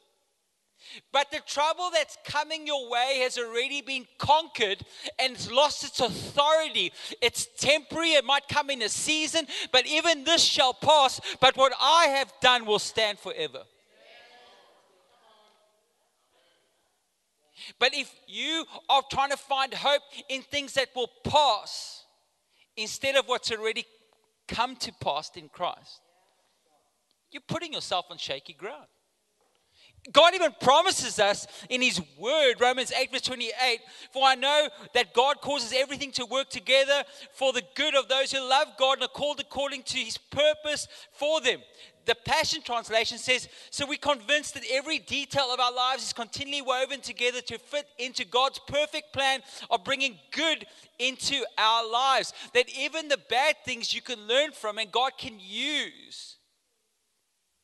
But 1.11 1.29
the 1.31 1.41
trouble 1.45 1.89
that's 1.91 2.17
coming 2.23 2.65
your 2.65 2.89
way 2.89 3.19
has 3.23 3.37
already 3.37 3.81
been 3.81 4.07
conquered 4.17 4.81
and 5.19 5.33
it's 5.33 5.51
lost 5.51 5.83
its 5.83 5.99
authority. 5.99 6.93
It's 7.21 7.47
temporary, 7.57 8.13
it 8.13 8.25
might 8.25 8.47
come 8.47 8.69
in 8.69 8.81
a 8.81 8.89
season, 8.89 9.45
but 9.71 9.85
even 9.85 10.23
this 10.23 10.41
shall 10.41 10.73
pass. 10.73 11.19
But 11.41 11.57
what 11.57 11.73
I 11.81 12.07
have 12.07 12.31
done 12.41 12.65
will 12.65 12.79
stand 12.79 13.19
forever. 13.19 13.63
But 17.77 17.93
if 17.93 18.13
you 18.27 18.65
are 18.89 19.03
trying 19.11 19.31
to 19.31 19.37
find 19.37 19.73
hope 19.73 20.01
in 20.29 20.41
things 20.41 20.73
that 20.73 20.89
will 20.95 21.09
pass 21.23 22.05
instead 22.75 23.15
of 23.15 23.25
what's 23.27 23.51
already 23.51 23.85
come 24.47 24.75
to 24.77 24.91
pass 25.01 25.29
in 25.35 25.49
Christ, 25.49 26.01
you're 27.31 27.43
putting 27.47 27.73
yourself 27.73 28.05
on 28.09 28.17
shaky 28.17 28.53
ground. 28.53 28.87
God 30.11 30.33
even 30.33 30.53
promises 30.61 31.19
us 31.19 31.45
in 31.69 31.81
His 31.81 32.01
Word, 32.17 32.55
Romans 32.59 32.91
8, 32.91 33.11
verse 33.11 33.21
28, 33.21 33.79
for 34.13 34.23
I 34.25 34.35
know 34.35 34.69
that 34.93 35.13
God 35.13 35.41
causes 35.41 35.73
everything 35.75 36.11
to 36.13 36.25
work 36.25 36.49
together 36.49 37.03
for 37.33 37.51
the 37.51 37.63
good 37.75 37.95
of 37.95 38.07
those 38.07 38.31
who 38.31 38.39
love 38.39 38.69
God 38.79 38.93
and 38.93 39.03
are 39.03 39.09
called 39.09 39.39
according 39.39 39.83
to 39.83 39.97
His 39.97 40.17
purpose 40.17 40.87
for 41.11 41.41
them. 41.41 41.59
The 42.09 42.15
Passion 42.15 42.63
Translation 42.63 43.19
says, 43.19 43.47
So 43.69 43.85
we're 43.85 43.99
convinced 43.99 44.55
that 44.55 44.63
every 44.71 44.97
detail 44.97 45.53
of 45.53 45.59
our 45.59 45.71
lives 45.71 46.01
is 46.01 46.11
continually 46.11 46.63
woven 46.63 47.01
together 47.01 47.39
to 47.41 47.59
fit 47.59 47.85
into 47.99 48.25
God's 48.25 48.57
perfect 48.67 49.13
plan 49.13 49.41
of 49.69 49.83
bringing 49.83 50.17
good 50.31 50.65
into 50.97 51.45
our 51.55 51.87
lives. 51.87 52.33
That 52.55 52.67
even 52.75 53.09
the 53.09 53.19
bad 53.29 53.57
things 53.63 53.93
you 53.93 54.01
can 54.01 54.25
learn 54.25 54.53
from 54.53 54.79
and 54.79 54.91
God 54.91 55.19
can 55.19 55.35
use 55.39 56.37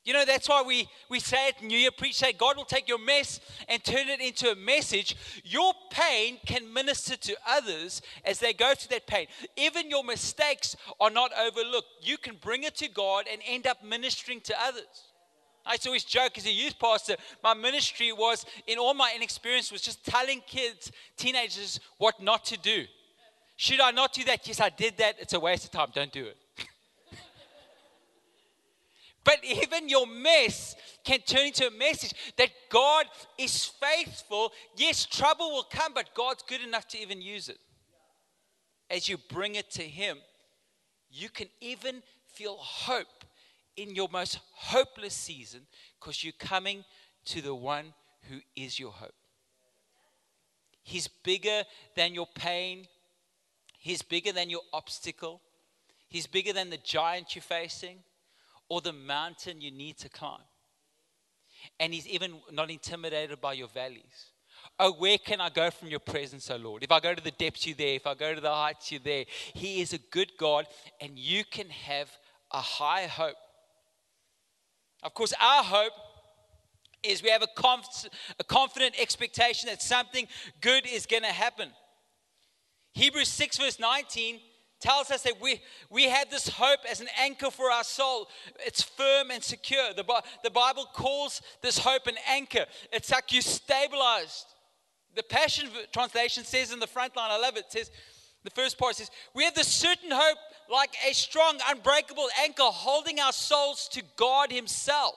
you 0.05 0.13
know, 0.13 0.23
that's 0.23 0.47
why 0.47 0.61
we, 0.61 0.87
we 1.09 1.19
say 1.19 1.49
it 1.49 1.63
New 1.63 1.77
Year 1.77 1.89
preach, 1.89 2.19
that 2.19 2.37
God 2.37 2.57
will 2.57 2.63
take 2.63 2.87
your 2.87 2.99
mess 2.99 3.39
and 3.67 3.83
turn 3.83 4.07
it 4.07 4.21
into 4.21 4.51
a 4.51 4.55
message. 4.55 5.17
Your 5.43 5.73
pain 5.89 6.37
can 6.45 6.71
minister 6.71 7.17
to 7.17 7.35
others 7.47 8.03
as 8.23 8.39
they 8.39 8.53
go 8.53 8.75
through 8.75 8.95
that 8.95 9.07
pain. 9.07 9.25
Even 9.57 9.89
your 9.89 10.03
mistakes 10.03 10.77
are 10.99 11.09
not 11.09 11.31
overlooked. 11.33 11.87
You 12.03 12.19
can 12.19 12.35
bring 12.39 12.63
it 12.63 12.75
to 12.77 12.87
God 12.87 13.25
and 13.31 13.41
end 13.47 13.65
up 13.65 13.83
ministering 13.83 14.41
to 14.41 14.55
others. 14.61 14.83
I 15.65 15.71
used 15.71 15.83
to 15.83 15.89
always 15.89 16.03
joke 16.03 16.37
as 16.37 16.45
a 16.45 16.51
youth 16.51 16.77
pastor, 16.77 17.15
my 17.43 17.55
ministry 17.55 18.11
was, 18.11 18.45
in 18.67 18.77
all 18.77 18.93
my 18.93 19.11
inexperience, 19.15 19.71
was 19.71 19.81
just 19.81 20.05
telling 20.05 20.43
kids, 20.45 20.91
teenagers, 21.17 21.79
what 21.97 22.21
not 22.21 22.45
to 22.45 22.57
do. 22.57 22.85
Should 23.57 23.81
I 23.81 23.89
not 23.89 24.13
do 24.13 24.23
that? 24.25 24.47
Yes, 24.47 24.59
I 24.59 24.69
did 24.69 24.97
that. 24.97 25.15
It's 25.19 25.33
a 25.33 25.39
waste 25.39 25.65
of 25.65 25.71
time. 25.71 25.87
Don't 25.93 26.11
do 26.11 26.25
it. 26.25 26.37
But 29.25 29.43
even 29.43 29.89
your 29.89 30.05
mess 30.05 30.75
can 31.03 31.19
turn 31.21 31.47
into 31.47 31.67
a 31.67 31.71
message 31.71 32.13
that 32.37 32.51
God 32.69 33.07
is 33.37 33.65
faithful. 33.65 34.53
Yes, 34.77 35.05
trouble 35.05 35.51
will 35.51 35.67
come, 35.69 35.93
but 35.93 36.13
God's 36.13 36.43
good 36.47 36.61
enough 36.61 36.87
to 36.89 36.99
even 36.99 37.21
use 37.21 37.49
it. 37.49 37.57
As 38.89 39.09
you 39.09 39.17
bring 39.17 39.55
it 39.55 39.71
to 39.71 39.81
Him, 39.81 40.19
you 41.09 41.29
can 41.29 41.47
even 41.59 42.03
feel 42.33 42.55
hope 42.57 43.25
in 43.75 43.95
your 43.95 44.07
most 44.11 44.39
hopeless 44.53 45.15
season 45.15 45.61
because 45.99 46.23
you're 46.23 46.33
coming 46.37 46.85
to 47.25 47.41
the 47.41 47.55
one 47.55 47.93
who 48.29 48.37
is 48.55 48.79
your 48.79 48.91
hope. 48.91 49.15
He's 50.83 51.07
bigger 51.07 51.63
than 51.95 52.13
your 52.13 52.27
pain, 52.35 52.85
He's 53.79 54.03
bigger 54.03 54.31
than 54.31 54.51
your 54.51 54.61
obstacle, 54.71 55.41
He's 56.07 56.27
bigger 56.27 56.53
than 56.53 56.69
the 56.69 56.77
giant 56.77 57.35
you're 57.35 57.41
facing 57.41 58.03
or 58.69 58.81
the 58.81 58.93
mountain 58.93 59.61
you 59.61 59.71
need 59.71 59.97
to 59.99 60.09
climb. 60.09 60.41
And 61.79 61.93
He's 61.93 62.07
even 62.07 62.35
not 62.51 62.69
intimidated 62.69 63.41
by 63.41 63.53
your 63.53 63.67
valleys. 63.67 64.31
Oh, 64.79 64.93
where 64.93 65.17
can 65.17 65.41
I 65.41 65.49
go 65.49 65.69
from 65.69 65.89
your 65.89 65.99
presence, 65.99 66.49
oh 66.49 66.57
Lord? 66.57 66.83
If 66.83 66.91
I 66.91 66.99
go 66.99 67.13
to 67.13 67.23
the 67.23 67.31
depths, 67.31 67.65
you're 67.65 67.75
there. 67.75 67.95
If 67.95 68.07
I 68.07 68.13
go 68.13 68.33
to 68.33 68.41
the 68.41 68.53
heights, 68.53 68.91
you're 68.91 69.01
there. 69.03 69.25
He 69.53 69.81
is 69.81 69.93
a 69.93 69.97
good 69.97 70.31
God, 70.37 70.67
and 70.99 71.17
you 71.17 71.43
can 71.45 71.69
have 71.69 72.09
a 72.51 72.61
high 72.61 73.07
hope. 73.07 73.35
Of 75.03 75.13
course, 75.13 75.33
our 75.39 75.63
hope 75.63 75.93
is 77.03 77.21
we 77.21 77.29
have 77.29 77.43
a, 77.43 77.47
conf- 77.55 78.07
a 78.39 78.43
confident 78.43 78.95
expectation 78.99 79.69
that 79.69 79.81
something 79.81 80.27
good 80.61 80.85
is 80.87 81.05
going 81.05 81.23
to 81.23 81.29
happen. 81.29 81.69
Hebrews 82.93 83.27
6, 83.29 83.57
verse 83.57 83.79
19 83.79 84.39
tells 84.79 85.11
us 85.11 85.23
that 85.23 85.41
we, 85.41 85.61
we 85.89 86.03
have 86.05 86.29
this 86.29 86.47
hope 86.47 86.79
as 86.89 87.01
an 87.01 87.07
anchor 87.19 87.49
for 87.49 87.71
our 87.71 87.83
soul. 87.83 88.27
It's 88.65 88.81
firm 88.81 89.31
and 89.31 89.43
secure. 89.43 89.93
The, 89.95 90.05
the 90.43 90.51
Bible 90.51 90.85
calls 90.93 91.41
this 91.61 91.77
hope 91.77 92.07
an 92.07 92.17
anchor. 92.27 92.65
It's 92.91 93.11
like 93.11 93.31
you 93.31 93.41
stabilized. 93.41 94.45
The 95.15 95.23
Passion 95.23 95.69
Translation 95.93 96.43
says 96.43 96.73
in 96.73 96.79
the 96.79 96.87
front 96.87 97.15
line, 97.15 97.31
I 97.31 97.37
love 97.37 97.55
it, 97.55 97.65
it 97.65 97.71
says, 97.71 97.91
the 98.43 98.51
first 98.51 98.77
part 98.77 98.95
says, 98.95 99.09
We 99.33 99.43
have 99.43 99.55
this 99.55 99.67
certain 99.67 100.11
hope 100.11 100.37
like 100.71 100.95
a 101.09 101.13
strong, 101.13 101.57
unbreakable 101.67 102.27
anchor 102.43 102.63
holding 102.63 103.19
our 103.19 103.31
souls 103.31 103.89
to 103.93 104.03
God 104.17 104.51
Himself. 104.51 105.15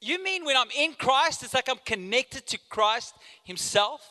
You 0.00 0.22
mean 0.22 0.44
when 0.44 0.56
I'm 0.56 0.70
in 0.76 0.92
Christ, 0.92 1.42
it's 1.42 1.54
like 1.54 1.68
I'm 1.68 1.80
connected 1.84 2.46
to 2.48 2.58
Christ 2.68 3.14
Himself? 3.42 4.08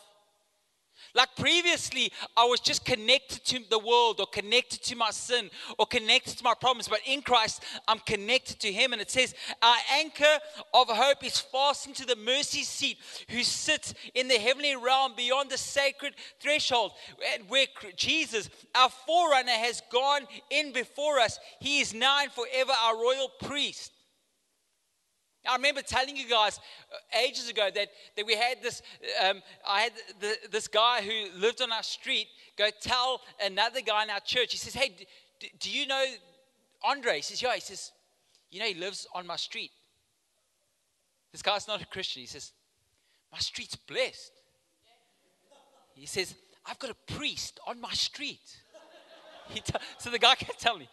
Like 1.14 1.36
previously, 1.36 2.10
I 2.36 2.44
was 2.44 2.58
just 2.58 2.84
connected 2.84 3.44
to 3.44 3.60
the 3.70 3.78
world 3.78 4.18
or 4.18 4.26
connected 4.26 4.82
to 4.84 4.96
my 4.96 5.10
sin 5.10 5.48
or 5.78 5.86
connected 5.86 6.38
to 6.38 6.44
my 6.44 6.54
problems. 6.60 6.88
But 6.88 7.00
in 7.06 7.22
Christ, 7.22 7.62
I'm 7.86 8.00
connected 8.00 8.58
to 8.60 8.72
Him. 8.72 8.92
And 8.92 9.00
it 9.00 9.10
says, 9.10 9.34
Our 9.62 9.76
anchor 9.92 10.38
of 10.72 10.88
hope 10.88 11.24
is 11.24 11.38
fastened 11.38 11.94
to 11.96 12.06
the 12.06 12.16
mercy 12.16 12.64
seat 12.64 12.98
who 13.28 13.44
sits 13.44 13.94
in 14.14 14.26
the 14.26 14.38
heavenly 14.38 14.74
realm 14.74 15.12
beyond 15.16 15.50
the 15.50 15.58
sacred 15.58 16.14
threshold. 16.40 16.92
And 17.32 17.48
where 17.48 17.66
Jesus, 17.96 18.50
our 18.74 18.90
forerunner, 18.90 19.52
has 19.52 19.82
gone 19.92 20.26
in 20.50 20.72
before 20.72 21.20
us, 21.20 21.38
He 21.60 21.80
is 21.80 21.94
now 21.94 22.22
and 22.22 22.32
forever 22.32 22.72
our 22.72 22.96
royal 22.96 23.30
priest. 23.40 23.92
I 25.48 25.56
remember 25.56 25.82
telling 25.82 26.16
you 26.16 26.28
guys 26.28 26.58
uh, 26.92 27.18
ages 27.18 27.48
ago 27.48 27.68
that, 27.74 27.88
that 28.16 28.26
we 28.26 28.34
had 28.34 28.62
this, 28.62 28.82
um, 29.22 29.42
I 29.68 29.80
had 29.80 29.92
the, 30.20 30.36
this 30.50 30.68
guy 30.68 31.02
who 31.02 31.38
lived 31.38 31.60
on 31.60 31.70
our 31.72 31.82
street 31.82 32.28
go 32.56 32.68
tell 32.80 33.20
another 33.42 33.80
guy 33.80 34.04
in 34.04 34.10
our 34.10 34.20
church. 34.20 34.52
He 34.52 34.58
says, 34.58 34.74
Hey, 34.74 34.96
d- 35.40 35.50
do 35.58 35.70
you 35.70 35.86
know 35.86 36.04
Andre? 36.82 37.16
He 37.16 37.22
says, 37.22 37.42
Yeah. 37.42 37.54
He 37.54 37.60
says, 37.60 37.92
You 38.50 38.60
know, 38.60 38.66
he 38.66 38.74
lives 38.74 39.06
on 39.14 39.26
my 39.26 39.36
street. 39.36 39.70
This 41.32 41.42
guy's 41.42 41.68
not 41.68 41.82
a 41.82 41.86
Christian. 41.86 42.20
He 42.20 42.26
says, 42.26 42.52
My 43.32 43.38
street's 43.38 43.76
blessed. 43.76 44.32
He 45.94 46.06
says, 46.06 46.34
I've 46.66 46.78
got 46.78 46.90
a 46.90 47.12
priest 47.12 47.60
on 47.66 47.80
my 47.80 47.92
street. 47.92 48.60
T- 49.54 49.62
so 49.98 50.10
the 50.10 50.18
guy 50.18 50.34
can't 50.38 50.58
tell 50.58 50.78
me. 50.78 50.88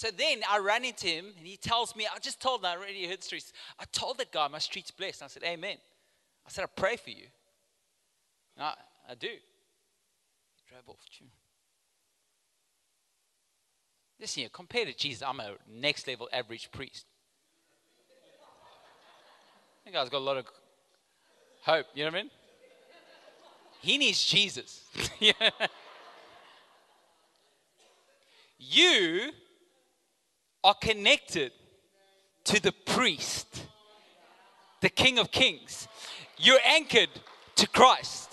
So 0.00 0.08
then 0.10 0.40
I 0.50 0.56
ran 0.56 0.86
into 0.86 1.08
him 1.08 1.26
and 1.36 1.46
he 1.46 1.58
tells 1.58 1.94
me, 1.94 2.06
I 2.06 2.18
just 2.20 2.40
told 2.40 2.60
him, 2.60 2.64
I 2.64 2.74
already 2.74 3.06
heard 3.06 3.22
streets. 3.22 3.52
I 3.78 3.84
told 3.92 4.16
that 4.16 4.32
guy, 4.32 4.48
my 4.48 4.56
street's 4.56 4.90
blessed. 4.90 5.20
And 5.20 5.26
I 5.26 5.28
said, 5.28 5.42
Amen. 5.44 5.76
I 6.46 6.48
said, 6.48 6.64
I 6.64 6.68
pray 6.74 6.96
for 6.96 7.10
you. 7.10 7.26
And 8.56 8.64
I, 8.64 8.72
I 9.10 9.14
do. 9.14 9.28
He 9.28 10.62
drove 10.66 10.88
off. 10.88 10.96
Listen 14.18 14.40
here, 14.40 14.48
compared 14.50 14.88
to 14.88 14.96
Jesus, 14.96 15.22
I'm 15.22 15.38
a 15.38 15.56
next 15.70 16.08
level 16.08 16.30
average 16.32 16.72
priest. 16.72 17.04
That 19.84 19.92
guy's 19.92 20.08
got 20.08 20.16
a 20.16 20.24
lot 20.24 20.38
of 20.38 20.46
hope, 21.60 21.84
you 21.92 22.04
know 22.04 22.10
what 22.10 22.20
I 22.20 22.22
mean? 22.22 22.30
He 23.82 23.98
needs 23.98 24.24
Jesus. 24.24 24.82
you 28.58 29.32
are 30.62 30.74
connected 30.74 31.52
to 32.44 32.62
the 32.62 32.72
priest, 32.72 33.66
the 34.80 34.88
King 34.88 35.18
of 35.18 35.30
Kings. 35.30 35.88
You're 36.38 36.60
anchored 36.64 37.10
to 37.56 37.68
Christ. 37.68 38.30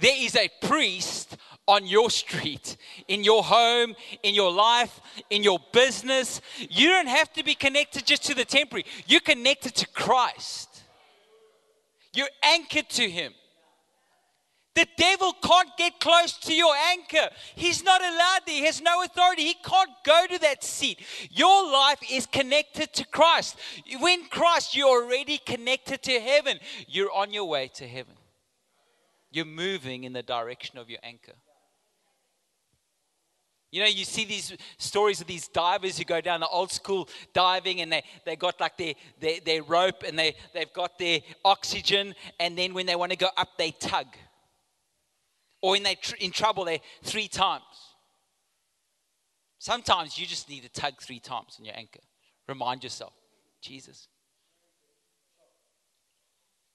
There 0.00 0.16
is 0.16 0.36
a 0.36 0.50
priest 0.60 1.36
on 1.66 1.86
your 1.86 2.10
street, 2.10 2.76
in 3.08 3.24
your 3.24 3.42
home, 3.42 3.94
in 4.22 4.34
your 4.34 4.52
life, 4.52 5.00
in 5.30 5.42
your 5.42 5.58
business. 5.72 6.40
You 6.58 6.88
don't 6.88 7.06
have 7.06 7.32
to 7.34 7.44
be 7.44 7.54
connected 7.54 8.04
just 8.04 8.24
to 8.24 8.34
the 8.34 8.44
temporary, 8.44 8.84
you're 9.06 9.20
connected 9.20 9.74
to 9.76 9.86
Christ. 9.88 10.82
You're 12.12 12.28
anchored 12.44 12.88
to 12.90 13.10
Him. 13.10 13.32
The 14.74 14.88
devil 14.96 15.32
can't 15.34 15.70
get 15.78 16.00
close 16.00 16.36
to 16.38 16.52
your 16.52 16.74
anchor. 16.74 17.30
He's 17.54 17.84
not 17.84 18.00
allowed 18.00 18.40
there. 18.44 18.56
He 18.56 18.64
has 18.64 18.80
no 18.80 19.04
authority. 19.04 19.44
He 19.44 19.54
can't 19.54 19.90
go 20.04 20.26
to 20.28 20.38
that 20.40 20.64
seat. 20.64 21.00
Your 21.30 21.70
life 21.70 22.00
is 22.10 22.26
connected 22.26 22.92
to 22.94 23.06
Christ. 23.06 23.56
When 24.00 24.24
Christ, 24.26 24.74
you're 24.76 24.88
already 24.88 25.38
connected 25.38 26.02
to 26.02 26.20
heaven. 26.20 26.58
You're 26.88 27.12
on 27.12 27.32
your 27.32 27.44
way 27.44 27.68
to 27.74 27.86
heaven. 27.86 28.14
You're 29.30 29.44
moving 29.44 30.04
in 30.04 30.12
the 30.12 30.22
direction 30.22 30.78
of 30.78 30.90
your 30.90 31.00
anchor. 31.04 31.34
You 33.70 33.80
know, 33.80 33.88
you 33.88 34.04
see 34.04 34.24
these 34.24 34.56
stories 34.78 35.20
of 35.20 35.26
these 35.26 35.48
divers 35.48 35.98
who 35.98 36.04
go 36.04 36.20
down 36.20 36.40
the 36.40 36.46
old 36.46 36.70
school 36.70 37.08
diving 37.32 37.80
and 37.80 37.90
they, 37.92 38.04
they 38.24 38.36
got 38.36 38.60
like 38.60 38.76
their, 38.76 38.94
their, 39.18 39.40
their 39.44 39.62
rope 39.64 40.04
and 40.06 40.16
they, 40.16 40.36
they've 40.52 40.72
got 40.72 40.96
their 40.96 41.20
oxygen, 41.44 42.14
and 42.38 42.56
then 42.56 42.72
when 42.72 42.86
they 42.86 42.94
want 42.94 43.10
to 43.10 43.18
go 43.18 43.30
up, 43.36 43.48
they 43.58 43.72
tug 43.72 44.06
or 45.64 45.70
when 45.70 45.82
they're 45.82 45.94
tr- 45.94 46.16
in 46.16 46.30
trouble, 46.30 46.66
they 46.66 46.82
three 47.02 47.26
times. 47.26 47.64
Sometimes 49.58 50.18
you 50.18 50.26
just 50.26 50.50
need 50.50 50.62
to 50.62 50.68
tug 50.68 51.00
three 51.00 51.20
times 51.20 51.56
on 51.58 51.64
your 51.64 51.74
anchor. 51.74 52.02
Remind 52.46 52.84
yourself, 52.84 53.14
Jesus, 53.62 54.08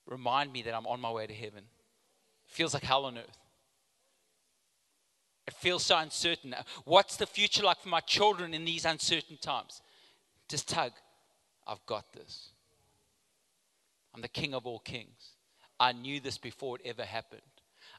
remind 0.06 0.52
me 0.52 0.62
that 0.62 0.74
I'm 0.74 0.88
on 0.88 1.00
my 1.00 1.12
way 1.12 1.24
to 1.28 1.32
heaven. 1.32 1.62
It 2.48 2.52
feels 2.52 2.74
like 2.74 2.82
hell 2.82 3.04
on 3.04 3.16
earth. 3.16 3.38
It 5.46 5.54
feels 5.54 5.84
so 5.84 5.96
uncertain. 5.96 6.52
What's 6.84 7.14
the 7.14 7.26
future 7.26 7.62
like 7.62 7.78
for 7.78 7.90
my 7.90 8.00
children 8.00 8.54
in 8.54 8.64
these 8.64 8.84
uncertain 8.84 9.38
times? 9.40 9.82
Just 10.48 10.68
tug. 10.68 10.90
I've 11.64 11.86
got 11.86 12.12
this. 12.12 12.48
I'm 14.12 14.20
the 14.20 14.26
king 14.26 14.52
of 14.52 14.66
all 14.66 14.80
kings. 14.80 15.36
I 15.78 15.92
knew 15.92 16.18
this 16.18 16.38
before 16.38 16.74
it 16.74 16.82
ever 16.84 17.04
happened. 17.04 17.42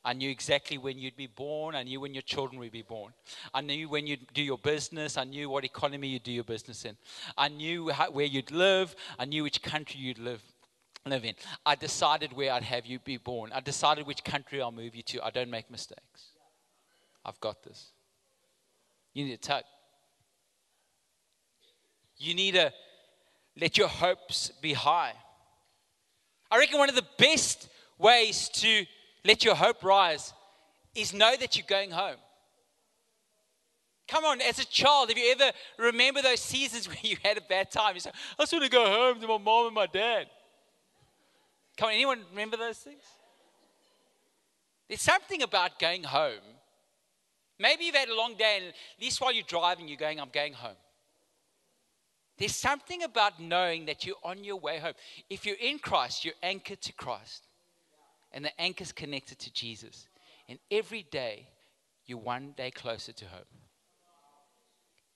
I 0.03 0.13
knew 0.13 0.29
exactly 0.29 0.77
when 0.77 0.97
you'd 0.97 1.15
be 1.15 1.27
born. 1.27 1.75
I 1.75 1.83
knew 1.83 1.99
when 1.99 2.13
your 2.13 2.23
children 2.23 2.59
would 2.59 2.71
be 2.71 2.81
born. 2.81 3.13
I 3.53 3.61
knew 3.61 3.87
when 3.87 4.07
you'd 4.07 4.33
do 4.33 4.41
your 4.41 4.57
business. 4.57 5.15
I 5.15 5.25
knew 5.25 5.47
what 5.49 5.63
economy 5.63 6.07
you'd 6.07 6.23
do 6.23 6.31
your 6.31 6.43
business 6.43 6.85
in. 6.85 6.97
I 7.37 7.49
knew 7.49 7.89
how, 7.89 8.09
where 8.09 8.25
you'd 8.25 8.49
live. 8.49 8.95
I 9.19 9.25
knew 9.25 9.43
which 9.43 9.61
country 9.61 9.99
you'd 9.99 10.17
live, 10.17 10.41
live 11.05 11.23
in. 11.23 11.35
I 11.65 11.75
decided 11.75 12.33
where 12.33 12.51
I'd 12.51 12.63
have 12.63 12.87
you 12.87 12.97
be 12.97 13.17
born. 13.17 13.51
I 13.53 13.59
decided 13.59 14.07
which 14.07 14.23
country 14.23 14.59
I'll 14.59 14.71
move 14.71 14.95
you 14.95 15.03
to. 15.03 15.23
I 15.23 15.29
don't 15.29 15.51
make 15.51 15.69
mistakes. 15.69 16.31
I've 17.23 17.39
got 17.39 17.63
this. 17.63 17.91
You 19.13 19.25
need 19.25 19.41
to 19.41 19.47
tug. 19.47 19.63
You 22.17 22.33
need 22.33 22.55
to 22.55 22.73
let 23.59 23.77
your 23.77 23.87
hopes 23.87 24.51
be 24.61 24.73
high. 24.73 25.13
I 26.49 26.57
reckon 26.57 26.79
one 26.79 26.89
of 26.89 26.95
the 26.95 27.05
best 27.17 27.69
ways 27.99 28.49
to 28.49 28.85
let 29.23 29.43
your 29.43 29.55
hope 29.55 29.83
rise 29.83 30.33
is 30.95 31.13
know 31.13 31.35
that 31.37 31.55
you're 31.55 31.65
going 31.67 31.91
home. 31.91 32.17
Come 34.07 34.25
on, 34.25 34.41
as 34.41 34.59
a 34.59 34.65
child, 34.65 35.09
have 35.09 35.17
you 35.17 35.31
ever 35.31 35.51
remember 35.77 36.21
those 36.21 36.41
seasons 36.41 36.87
where 36.87 36.97
you 37.01 37.17
had 37.23 37.37
a 37.37 37.41
bad 37.41 37.71
time? 37.71 37.93
You 37.93 38.01
say, 38.01 38.11
I 38.37 38.43
just 38.43 38.51
want 38.51 38.65
to 38.65 38.71
go 38.71 38.85
home 38.85 39.21
to 39.21 39.27
my 39.27 39.37
mom 39.37 39.67
and 39.67 39.75
my 39.75 39.87
dad. 39.87 40.27
Come 41.77 41.87
on, 41.87 41.93
anyone 41.93 42.19
remember 42.31 42.57
those 42.57 42.77
things? 42.77 43.03
There's 44.89 45.01
something 45.01 45.41
about 45.41 45.79
going 45.79 46.03
home. 46.03 46.41
Maybe 47.57 47.85
you've 47.85 47.95
had 47.95 48.09
a 48.09 48.15
long 48.15 48.35
day, 48.35 48.57
and 48.57 48.67
at 48.69 48.73
least 48.99 49.21
while 49.21 49.31
you're 49.31 49.45
driving, 49.47 49.87
you're 49.87 49.97
going, 49.97 50.19
I'm 50.19 50.29
going 50.33 50.53
home. 50.53 50.75
There's 52.37 52.55
something 52.55 53.03
about 53.03 53.39
knowing 53.39 53.85
that 53.85 54.03
you're 54.03 54.15
on 54.23 54.43
your 54.43 54.57
way 54.57 54.79
home. 54.79 54.93
If 55.29 55.45
you're 55.45 55.57
in 55.61 55.77
Christ, 55.77 56.25
you're 56.25 56.33
anchored 56.41 56.81
to 56.81 56.93
Christ 56.93 57.43
and 58.33 58.45
the 58.45 58.61
anchor's 58.61 58.91
connected 58.91 59.39
to 59.39 59.53
Jesus. 59.53 60.07
And 60.47 60.59
every 60.69 61.03
day, 61.03 61.47
you're 62.05 62.17
one 62.17 62.53
day 62.57 62.71
closer 62.71 63.11
to 63.13 63.25
home. 63.25 63.43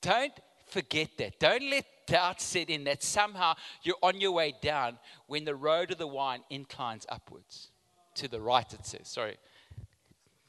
Don't 0.01 0.33
forget 0.67 1.09
that. 1.17 1.39
Don't 1.39 1.69
let 1.69 1.85
doubt 2.07 2.41
set 2.41 2.69
in 2.69 2.83
that 2.85 3.03
somehow 3.03 3.55
you're 3.83 3.95
on 4.03 4.21
your 4.21 4.31
way 4.31 4.53
down 4.61 4.99
when 5.27 5.45
the 5.45 5.55
road 5.55 5.91
of 5.91 5.97
the 5.97 6.07
wine 6.07 6.41
inclines 6.49 7.05
upwards. 7.09 7.69
to 8.15 8.29
the 8.29 8.39
right, 8.39 8.71
it 8.73 8.85
says. 8.85 9.07
Sorry. 9.09 9.37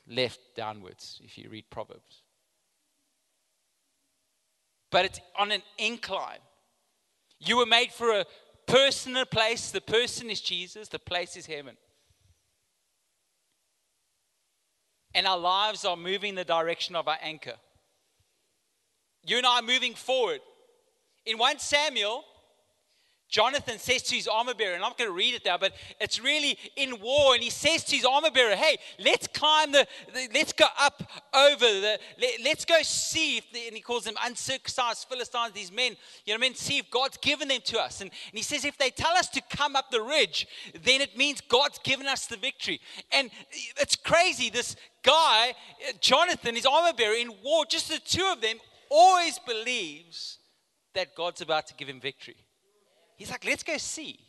Left 0.09 0.39
downwards, 0.55 1.21
if 1.25 1.37
you 1.37 1.49
read 1.51 1.69
Proverbs. 1.69 2.23
But 4.91 5.05
it's 5.05 5.21
on 5.37 5.51
an 5.51 5.63
incline. 5.79 6.39
You 7.41 7.57
were 7.57 7.67
made 7.67 7.91
for 7.91 8.21
a 8.21 8.25
person, 8.67 9.17
and 9.17 9.23
a 9.23 9.27
place. 9.27 9.71
The 9.71 9.81
person 9.81 10.31
is 10.31 10.41
Jesus, 10.41 10.89
the 10.89 10.99
place 10.99 11.37
is 11.37 11.47
heaven. 11.47 11.77
And 15.17 15.27
our 15.27 15.39
lives 15.39 15.87
are 15.87 15.97
moving 15.97 16.35
the 16.35 16.45
direction 16.45 16.95
of 16.95 17.09
our 17.09 17.17
anchor. 17.23 17.55
You 19.25 19.39
and 19.39 19.47
I 19.47 19.61
are 19.61 19.63
moving 19.63 19.95
forward. 19.95 20.41
In 21.25 21.39
1 21.39 21.59
Samuel, 21.59 22.23
Jonathan 23.29 23.79
says 23.79 24.03
to 24.05 24.15
his 24.15 24.29
armor 24.29 24.55
bearer, 24.55 24.75
and 24.75 24.85
I'm 24.85 24.91
not 24.91 24.99
going 24.99 25.11
to 25.11 25.17
read 25.17 25.35
it 25.35 25.45
now, 25.45 25.59
but 25.59 25.73
it's 26.01 26.21
really 26.21 26.57
in 26.77 27.01
war, 27.01 27.35
and 27.35 27.43
he 27.43 27.51
says 27.51 27.83
to 27.85 27.97
his 27.97 28.05
armor 28.05 28.31
bearer, 28.31 28.55
"Hey, 28.55 28.77
let's 29.01 29.27
climb 29.27 29.73
the, 29.73 29.87
the 30.15 30.29
let's 30.33 30.53
go 30.53 30.67
up 30.79 31.03
over 31.35 31.67
the, 31.67 31.99
let, 32.21 32.59
us 32.59 32.65
go 32.65 32.81
see 32.83 33.39
if," 33.39 33.53
the, 33.53 33.67
and 33.67 33.75
he 33.75 33.83
calls 33.83 34.05
them 34.05 34.15
uncircumcised 34.25 35.07
Philistines, 35.09 35.53
these 35.53 35.73
men, 35.73 35.97
you 36.25 36.33
know, 36.33 36.39
what 36.39 36.47
I 36.47 36.49
mean? 36.49 36.55
see 36.55 36.79
if 36.79 36.89
God's 36.91 37.17
given 37.17 37.49
them 37.49 37.61
to 37.65 37.81
us, 37.81 38.01
and, 38.01 38.11
and 38.11 38.39
he 38.39 38.43
says, 38.43 38.65
if 38.65 38.79
they 38.79 38.91
tell 38.91 39.17
us 39.17 39.29
to 39.31 39.43
come 39.51 39.75
up 39.75 39.91
the 39.91 40.03
ridge, 40.03 40.47
then 40.85 41.01
it 41.01 41.17
means 41.17 41.41
God's 41.41 41.79
given 41.79 42.07
us 42.07 42.27
the 42.27 42.37
victory, 42.37 42.81
and 43.11 43.31
it's 43.81 43.97
crazy. 43.97 44.51
This 44.51 44.77
guy, 45.03 45.55
Jonathan, 46.01 46.55
his 46.55 46.67
armor 46.67 46.97
bearer 46.97 47.15
in 47.17 47.33
war, 47.43 47.65
just 47.69 47.89
the 47.89 47.99
two 47.99 48.29
of 48.33 48.41
them, 48.41 48.59
always 48.89 49.39
believes 49.41 50.39
that 50.95 51.17
God's 51.17 51.41
about 51.41 51.67
to 51.67 51.75
give 51.75 51.89
him 51.89 52.01
victory. 52.01 52.37
He's 53.17 53.31
like, 53.31 53.45
let's 53.45 53.63
go 53.63 53.77
see. 53.79 54.21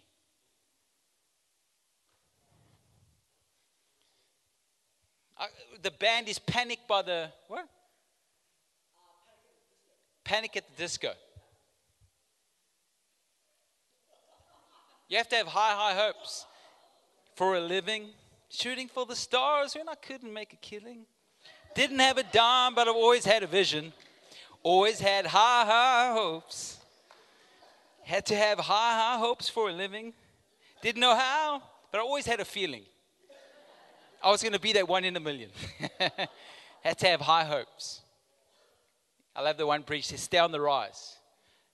Uh, 5.40 5.46
the 5.84 5.92
band 5.92 6.28
is 6.28 6.40
panicked 6.40 6.88
by 6.88 7.02
the 7.02 7.30
what? 7.48 7.68
Panic 10.24 10.58
at 10.58 10.68
the 10.68 10.84
Disco. 10.84 11.14
You 15.10 15.18
have 15.18 15.30
to 15.30 15.36
have 15.36 15.48
high, 15.48 15.74
high 15.74 15.94
hopes 15.94 16.46
for 17.36 17.56
a 17.56 17.62
living, 17.62 18.08
shooting 18.50 18.88
for 18.88 19.06
the 19.06 19.16
stars 19.16 19.76
when 19.76 19.88
I 19.88 19.96
couldn't 19.96 20.34
make 20.34 20.54
a 20.54 20.58
killing. 20.58 21.06
Didn't 21.76 22.00
have 22.00 22.18
a 22.18 22.24
dime, 22.24 22.74
but 22.76 22.88
I've 22.88 22.96
always 22.96 23.24
had 23.24 23.44
a 23.44 23.48
vision. 23.48 23.94
Always 24.64 25.00
had 25.00 25.28
high, 25.28 25.66
high 25.66 26.14
hopes. 26.14 26.80
Had 28.08 28.26
to 28.28 28.38
have 28.38 28.58
high, 28.60 28.96
high 28.96 29.20
hopes 29.20 29.50
for 29.50 29.68
a 29.68 29.74
living. 29.74 30.14
Didn't 30.82 31.02
know 31.02 31.14
how, 31.14 31.62
but 31.92 31.98
I 31.98 32.02
always 32.02 32.26
had 32.26 32.40
a 32.40 32.46
feeling. 32.46 32.84
I 34.24 34.32
was 34.32 34.42
going 34.42 34.54
to 34.54 34.62
be 34.62 34.72
that 34.74 34.88
one 34.88 35.04
in 35.04 35.18
a 35.18 35.20
million. 35.20 35.50
had 36.82 36.98
to 37.00 37.08
have 37.08 37.20
high 37.20 37.44
hopes. 37.44 38.00
I 39.36 39.42
love 39.42 39.58
the 39.58 39.68
one 39.68 39.84
preach 39.84 40.08
says, 40.08 40.22
stay 40.22 40.38
on 40.38 40.54
the 40.54 40.62
rise. 40.62 41.18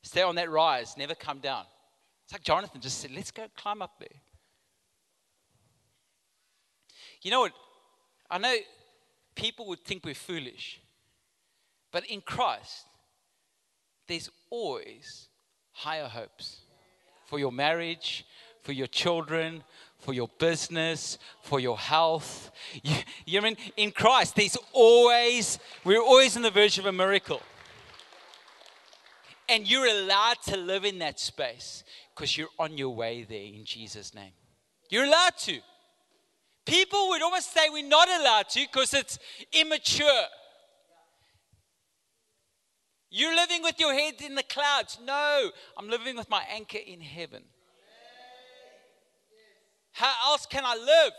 Stay 0.01 0.23
on 0.23 0.33
that 0.33 0.49
rise, 0.49 0.95
never 0.97 1.13
come 1.13 1.37
down. 1.37 1.65
It's 2.23 2.33
like 2.33 2.41
Jonathan 2.41 2.81
just 2.81 2.99
said, 2.99 3.11
let's 3.11 3.29
go 3.29 3.45
climb 3.55 3.83
up 3.83 3.99
there. 3.99 4.19
You 7.21 7.29
know 7.29 7.41
what? 7.41 7.53
I 8.31 8.39
know 8.39 8.55
people 9.35 9.67
would 9.67 9.81
think 9.81 10.03
we're 10.03 10.15
foolish, 10.15 10.81
but 11.91 12.07
in 12.07 12.21
Christ, 12.21 12.87
there's 14.07 14.31
always 14.49 15.27
higher 15.73 16.07
hopes 16.07 16.61
for 17.25 17.39
your 17.39 17.51
marriage, 17.51 18.25
for 18.61 18.71
your 18.71 18.87
children, 18.87 19.63
for 19.99 20.13
your 20.13 20.29
business, 20.39 21.17
for 21.41 21.59
your 21.59 21.77
health. 21.77 22.51
You, 22.81 22.95
you 23.25 23.41
mean 23.41 23.57
in 23.77 23.91
Christ, 23.91 24.35
there's 24.35 24.57
always, 24.71 25.59
we're 25.83 26.01
always 26.01 26.35
on 26.35 26.41
the 26.41 26.49
verge 26.49 26.79
of 26.79 26.85
a 26.85 26.91
miracle. 26.91 27.41
And 29.47 29.69
you're 29.69 29.85
allowed 29.85 30.37
to 30.47 30.57
live 30.57 30.85
in 30.85 30.99
that 30.99 31.19
space 31.19 31.83
because 32.15 32.37
you're 32.37 32.55
on 32.57 32.77
your 32.77 32.95
way 32.95 33.25
there 33.27 33.43
in 33.43 33.65
Jesus' 33.65 34.15
name. 34.15 34.31
You're 34.89 35.05
allowed 35.05 35.37
to. 35.39 35.59
People 36.65 37.09
would 37.09 37.21
almost 37.21 37.53
say 37.53 37.69
we're 37.69 37.87
not 37.87 38.07
allowed 38.07 38.49
to 38.49 38.61
because 38.61 38.93
it's 38.93 39.19
immature. 39.51 40.25
You're 43.15 43.35
living 43.35 43.61
with 43.61 43.79
your 43.79 43.93
head 43.93 44.15
in 44.25 44.33
the 44.33 44.41
clouds. 44.41 44.97
No, 45.05 45.51
I'm 45.77 45.87
living 45.87 46.17
with 46.17 46.31
my 46.31 46.43
anchor 46.51 46.79
in 46.79 46.99
heaven. 46.99 47.43
How 49.91 50.11
else 50.31 50.47
can 50.47 50.63
I 50.65 50.75
live? 50.75 51.13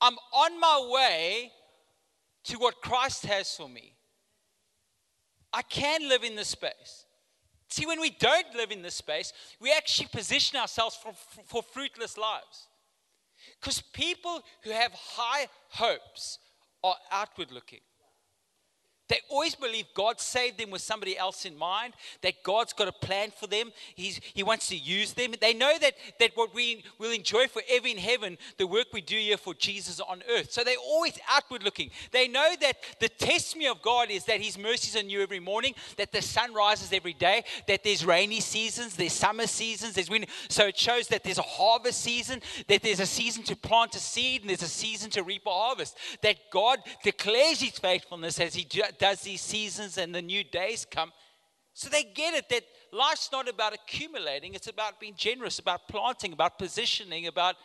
I'm 0.00 0.16
on 0.34 0.58
my 0.58 0.90
way 0.92 1.52
to 2.46 2.58
what 2.58 2.82
Christ 2.82 3.24
has 3.26 3.54
for 3.54 3.68
me. 3.68 3.94
I 5.52 5.62
can 5.62 6.08
live 6.08 6.24
in 6.24 6.34
this 6.34 6.48
space. 6.48 7.04
See, 7.68 7.86
when 7.86 8.00
we 8.00 8.10
don't 8.10 8.52
live 8.56 8.72
in 8.72 8.82
this 8.82 8.96
space, 8.96 9.32
we 9.60 9.72
actually 9.72 10.08
position 10.08 10.58
ourselves 10.58 10.98
for, 11.00 11.12
for 11.44 11.62
fruitless 11.62 12.18
lives. 12.18 12.66
Because 13.60 13.80
people 13.80 14.42
who 14.64 14.70
have 14.70 14.90
high 14.92 15.46
hopes 15.68 16.40
are 16.82 16.96
outward 17.12 17.52
looking. 17.52 17.78
They 19.08 19.20
always 19.30 19.54
believe 19.54 19.86
God 19.94 20.20
saved 20.20 20.58
them 20.58 20.70
with 20.70 20.82
somebody 20.82 21.16
else 21.16 21.44
in 21.44 21.56
mind, 21.56 21.94
that 22.22 22.42
God's 22.42 22.72
got 22.72 22.88
a 22.88 22.92
plan 22.92 23.30
for 23.38 23.46
them. 23.46 23.70
He's, 23.94 24.20
he 24.34 24.42
wants 24.42 24.68
to 24.68 24.76
use 24.76 25.12
them. 25.12 25.34
They 25.40 25.54
know 25.54 25.78
that, 25.80 25.94
that 26.18 26.32
what 26.34 26.54
we 26.54 26.82
will 26.98 27.12
enjoy 27.12 27.46
forever 27.46 27.86
in 27.86 27.98
heaven, 27.98 28.36
the 28.58 28.66
work 28.66 28.88
we 28.92 29.00
do 29.00 29.16
here 29.16 29.36
for 29.36 29.54
Jesus 29.54 30.00
on 30.00 30.22
earth. 30.28 30.50
So 30.50 30.64
they're 30.64 30.74
always 30.84 31.18
outward 31.30 31.62
looking. 31.62 31.90
They 32.10 32.26
know 32.26 32.54
that 32.60 32.78
the 32.98 33.08
testimony 33.08 33.68
of 33.68 33.80
God 33.80 34.10
is 34.10 34.24
that 34.24 34.40
His 34.40 34.58
mercies 34.58 34.96
are 34.96 35.04
new 35.04 35.22
every 35.22 35.40
morning, 35.40 35.74
that 35.98 36.10
the 36.10 36.22
sun 36.22 36.52
rises 36.52 36.92
every 36.92 37.14
day, 37.14 37.44
that 37.68 37.84
there's 37.84 38.04
rainy 38.04 38.40
seasons, 38.40 38.96
there's 38.96 39.12
summer 39.12 39.46
seasons, 39.46 39.94
there's 39.94 40.10
winter. 40.10 40.28
So 40.48 40.66
it 40.66 40.76
shows 40.76 41.06
that 41.08 41.22
there's 41.22 41.38
a 41.38 41.42
harvest 41.42 42.00
season, 42.00 42.40
that 42.66 42.82
there's 42.82 43.00
a 43.00 43.06
season 43.06 43.44
to 43.44 43.56
plant 43.56 43.94
a 43.94 44.00
seed, 44.00 44.40
and 44.40 44.50
there's 44.50 44.62
a 44.62 44.68
season 44.68 45.10
to 45.10 45.22
reap 45.22 45.42
a 45.46 45.50
harvest. 45.50 45.96
That 46.22 46.36
God 46.50 46.80
declares 47.04 47.60
His 47.60 47.78
faithfulness 47.78 48.40
as 48.40 48.54
He 48.54 48.64
does 48.64 48.95
these 48.98 49.40
seasons 49.40 49.98
and 49.98 50.14
the 50.14 50.22
new 50.22 50.44
days 50.44 50.86
come. 50.90 51.12
So 51.74 51.88
they 51.88 52.04
get 52.04 52.34
it 52.34 52.48
that 52.48 52.64
life's 52.92 53.30
not 53.32 53.48
about 53.48 53.74
accumulating, 53.74 54.54
it's 54.54 54.68
about 54.68 54.98
being 54.98 55.14
generous, 55.16 55.58
about 55.58 55.88
planting, 55.88 56.32
about 56.32 56.58
positioning, 56.58 57.26
about 57.26 57.56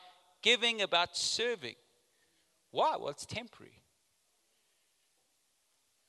giving, 0.41 0.82
about 0.82 1.15
serving. 1.15 1.76
Why? 2.72 2.98
Well, 2.98 3.10
it's 3.10 3.26
temporary. 3.26 3.82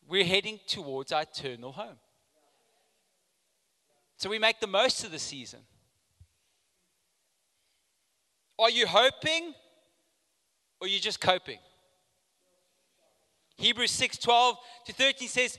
We're 0.08 0.24
heading 0.24 0.58
towards 0.66 1.12
our 1.12 1.22
eternal 1.22 1.72
home. 1.72 1.98
So 4.16 4.30
we 4.30 4.38
make 4.38 4.60
the 4.60 4.66
most 4.66 5.04
of 5.04 5.10
the 5.10 5.18
season. 5.18 5.60
Are 8.58 8.70
you 8.70 8.86
hoping 8.86 9.54
or 10.80 10.86
are 10.86 10.88
you 10.88 11.00
just 11.00 11.20
coping? 11.20 11.58
Hebrews 13.56 13.90
6 13.92 14.18
12 14.18 14.56
to 14.86 14.92
13 14.92 15.28
says 15.28 15.58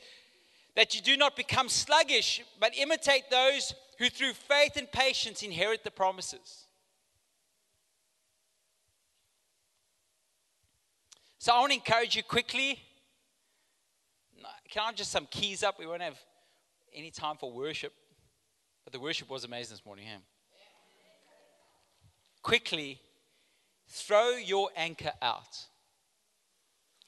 that 0.75 0.95
you 0.95 1.01
do 1.01 1.17
not 1.17 1.35
become 1.35 1.69
sluggish, 1.69 2.41
but 2.59 2.77
imitate 2.77 3.29
those 3.29 3.73
who 3.99 4.09
through 4.09 4.33
faith 4.33 4.75
and 4.75 4.91
patience 4.91 5.43
inherit 5.43 5.83
the 5.83 5.91
promises. 5.91 6.65
So 11.37 11.53
I 11.53 11.59
want 11.59 11.71
to 11.71 11.77
encourage 11.77 12.15
you 12.15 12.23
quickly. 12.23 12.79
Can 14.69 14.83
I 14.87 14.91
just 14.93 15.11
some 15.11 15.27
keys 15.29 15.61
up? 15.61 15.77
We 15.77 15.85
won't 15.85 16.01
have 16.01 16.17
any 16.95 17.11
time 17.11 17.35
for 17.37 17.51
worship. 17.51 17.93
But 18.83 18.93
the 18.93 18.99
worship 18.99 19.29
was 19.29 19.43
amazing 19.43 19.75
this 19.75 19.85
morning, 19.85 20.05
huh? 20.09 20.19
Quickly, 22.41 22.99
throw 23.87 24.31
your 24.31 24.69
anchor 24.75 25.11
out. 25.21 25.67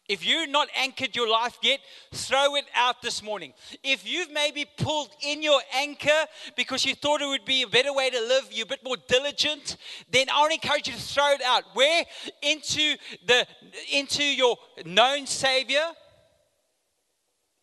If 0.08 0.26
you've 0.26 0.50
not 0.50 0.68
anchored 0.76 1.16
your 1.16 1.28
life 1.28 1.58
yet, 1.64 1.80
throw 2.12 2.56
it 2.56 2.66
out 2.76 3.02
this 3.02 3.24
morning. 3.24 3.54
If 3.84 4.08
you've 4.08 4.32
maybe 4.32 4.66
pulled 4.78 5.10
in 5.22 5.42
your 5.42 5.60
anchor 5.74 6.26
because 6.56 6.86
you 6.86 6.94
thought 6.94 7.22
it 7.22 7.28
would 7.28 7.46
be 7.46 7.64
a 7.64 7.68
better 7.68 7.92
way 7.92 8.12
to 8.12 8.20
live, 8.20 8.48
you're 8.52 8.66
a 8.66 8.70
bit 8.70 8.84
more 8.84 8.98
diligent, 9.08 9.78
then 10.12 10.28
I 10.32 10.48
to 10.48 10.54
encourage 10.54 10.88
you 10.88 10.94
to 10.94 11.00
throw 11.00 11.32
it 11.32 11.42
out. 11.44 11.64
Where? 11.74 12.06
Into 12.44 12.98
the 13.26 13.48
into 13.92 14.24
your 14.24 14.58
known 14.86 15.26
Savior, 15.26 15.86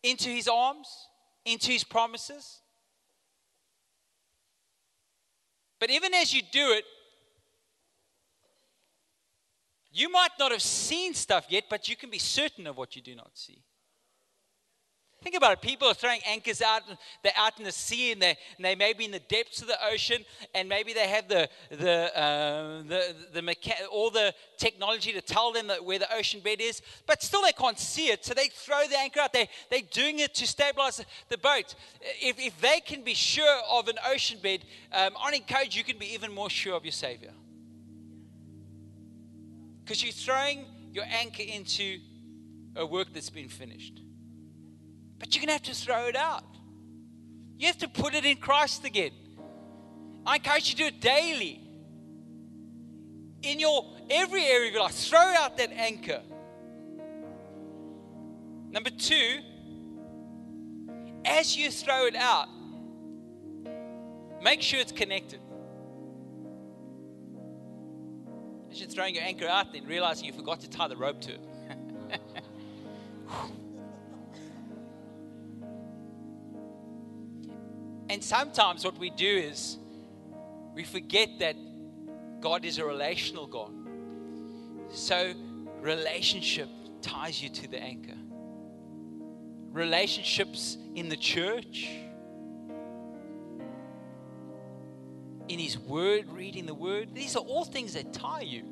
into 0.03 0.27
his 0.29 0.49
arms, 0.49 0.89
into 1.45 1.71
his 1.71 1.85
promises. 1.85 2.59
But 5.79 5.89
even 5.89 6.13
as 6.13 6.33
you 6.33 6.41
do 6.51 6.71
it, 6.71 6.83
you 9.93 10.11
might 10.11 10.31
not 10.39 10.51
have 10.51 10.61
seen 10.61 11.13
stuff 11.13 11.45
yet, 11.49 11.65
but 11.69 11.87
you 11.87 11.95
can 11.95 12.09
be 12.09 12.19
certain 12.19 12.67
of 12.67 12.77
what 12.77 12.95
you 12.95 13.01
do 13.01 13.15
not 13.15 13.31
see. 13.33 13.63
Think 15.23 15.37
about 15.37 15.53
it. 15.53 15.61
People 15.61 15.87
are 15.87 15.93
throwing 15.93 16.19
anchors 16.27 16.61
out. 16.61 16.81
They're 17.23 17.31
out 17.37 17.57
in 17.57 17.63
the 17.63 17.71
sea, 17.71 18.11
and 18.11 18.21
they 18.21 18.35
and 18.57 18.65
they 18.65 18.75
may 18.75 18.91
be 18.91 19.05
in 19.05 19.11
the 19.11 19.21
depths 19.21 19.61
of 19.61 19.69
the 19.69 19.77
ocean, 19.89 20.25
and 20.53 20.67
maybe 20.67 20.91
they 20.91 21.07
have 21.07 21.29
the 21.29 21.47
the 21.69 22.19
uh, 22.19 22.81
the 22.81 23.15
the 23.31 23.41
mecha- 23.41 23.87
all 23.89 24.09
the 24.09 24.35
technology 24.57 25.13
to 25.13 25.21
tell 25.21 25.53
them 25.53 25.67
that 25.67 25.85
where 25.85 25.97
the 25.97 26.13
ocean 26.13 26.41
bed 26.41 26.59
is, 26.59 26.81
but 27.07 27.23
still 27.23 27.41
they 27.41 27.53
can't 27.53 27.79
see 27.79 28.07
it. 28.07 28.25
So 28.25 28.33
they 28.33 28.47
throw 28.47 28.85
the 28.89 28.99
anchor 28.99 29.21
out. 29.21 29.31
They 29.31 29.47
they're 29.71 29.79
doing 29.91 30.19
it 30.19 30.33
to 30.35 30.45
stabilize 30.45 31.01
the 31.29 31.37
boat. 31.37 31.75
If 32.21 32.37
if 32.37 32.59
they 32.59 32.81
can 32.81 33.03
be 33.03 33.13
sure 33.13 33.61
of 33.71 33.87
an 33.87 33.99
ocean 34.05 34.39
bed, 34.43 34.65
um, 34.91 35.13
I 35.17 35.33
encourage 35.33 35.77
you 35.77 35.85
can 35.85 35.97
be 35.97 36.13
even 36.13 36.33
more 36.33 36.49
sure 36.49 36.75
of 36.75 36.83
your 36.83 36.91
Savior, 36.91 37.31
because 39.83 40.01
you're 40.03 40.13
throwing 40.13 40.65
your 40.91 41.05
anchor 41.09 41.43
into 41.43 41.99
a 42.75 42.85
work 42.85 43.07
that's 43.13 43.29
been 43.29 43.49
finished. 43.49 44.01
But 45.19 45.35
you're 45.35 45.41
going 45.41 45.47
to 45.47 45.53
have 45.53 45.63
to 45.63 45.75
throw 45.75 46.07
it 46.07 46.15
out. 46.15 46.43
You 47.57 47.67
have 47.67 47.77
to 47.79 47.87
put 47.87 48.13
it 48.13 48.25
in 48.25 48.37
Christ 48.37 48.85
again. 48.85 49.11
I 50.25 50.35
encourage 50.35 50.69
you 50.69 50.75
to 50.75 50.77
do 50.77 50.85
it 50.87 51.01
daily. 51.01 51.59
In 53.41 53.59
your 53.59 53.85
every 54.09 54.43
area 54.43 54.69
of 54.69 54.73
your 54.73 54.83
life, 54.83 54.95
throw 54.95 55.19
out 55.19 55.57
that 55.57 55.71
anchor. 55.71 56.21
Number 58.71 58.89
two, 58.89 59.39
as 61.25 61.55
you 61.55 61.69
throw 61.69 62.05
it 62.05 62.15
out, 62.15 62.47
make 64.41 64.61
sure 64.61 64.79
it's 64.79 64.91
connected. 64.91 65.39
You're 68.79 68.89
throwing 68.89 69.15
your 69.15 69.23
anchor 69.23 69.47
out, 69.47 69.73
then 69.73 69.85
realizing 69.85 70.25
you 70.25 70.33
forgot 70.33 70.61
to 70.61 70.69
tie 70.69 70.87
the 70.87 70.97
rope 70.97 71.21
to 71.21 71.33
it. 71.33 71.41
And 78.13 78.23
sometimes 78.23 78.85
what 78.85 78.99
we 78.99 79.09
do 79.09 79.25
is 79.25 79.79
we 80.75 80.83
forget 80.83 81.29
that 81.39 81.55
God 82.41 82.63
is 82.63 82.77
a 82.77 82.85
relational 82.85 83.47
God. 83.47 83.71
So, 84.91 85.33
relationship 85.81 86.69
ties 87.01 87.41
you 87.41 87.49
to 87.49 87.67
the 87.67 87.81
anchor. 87.81 88.17
Relationships 89.71 90.77
in 90.93 91.09
the 91.09 91.17
church, 91.17 91.89
in 95.53 95.59
His 95.59 95.77
Word, 95.77 96.29
reading 96.29 96.65
the 96.65 96.73
Word, 96.73 97.13
these 97.13 97.35
are 97.35 97.43
all 97.43 97.63
things 97.63 97.93
that 97.93 98.13
tie 98.13 98.41
you. 98.41 98.63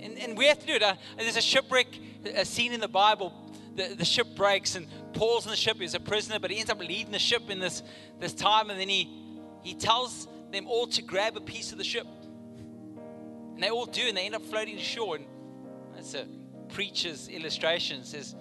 And, 0.00 0.18
and 0.18 0.36
we 0.36 0.46
have 0.46 0.58
to 0.58 0.66
do 0.66 0.72
it. 0.74 0.82
Uh, 0.82 0.94
there's 1.16 1.36
a 1.36 1.42
shipwreck 1.42 1.86
a 2.34 2.44
scene 2.44 2.72
in 2.72 2.80
the 2.80 2.88
Bible 2.88 3.50
the, 3.74 3.94
the 3.94 4.04
ship 4.04 4.36
breaks 4.36 4.74
and 4.76 4.86
Paul's 5.12 5.44
in 5.44 5.50
the 5.50 5.56
ship. 5.56 5.78
He's 5.78 5.94
a 5.94 6.00
prisoner, 6.00 6.38
but 6.38 6.50
he 6.50 6.58
ends 6.58 6.70
up 6.70 6.80
leading 6.80 7.12
the 7.12 7.18
ship 7.18 7.50
in 7.50 7.58
this, 7.58 7.82
this 8.18 8.32
time. 8.32 8.70
And 8.70 8.78
then 8.78 8.88
he, 8.88 9.08
he 9.62 9.74
tells 9.74 10.28
them 10.50 10.66
all 10.66 10.86
to 10.88 11.02
grab 11.02 11.36
a 11.36 11.40
piece 11.40 11.72
of 11.72 11.78
the 11.78 11.84
ship. 11.84 12.06
And 13.54 13.62
they 13.62 13.70
all 13.70 13.86
do, 13.86 14.02
and 14.06 14.16
they 14.16 14.26
end 14.26 14.34
up 14.34 14.42
floating 14.42 14.76
to 14.76 14.82
shore. 14.82 15.16
And 15.16 15.26
that's 15.94 16.14
a 16.14 16.26
preacher's 16.68 17.28
illustration. 17.28 18.00
It 18.00 18.06
says, 18.06 18.34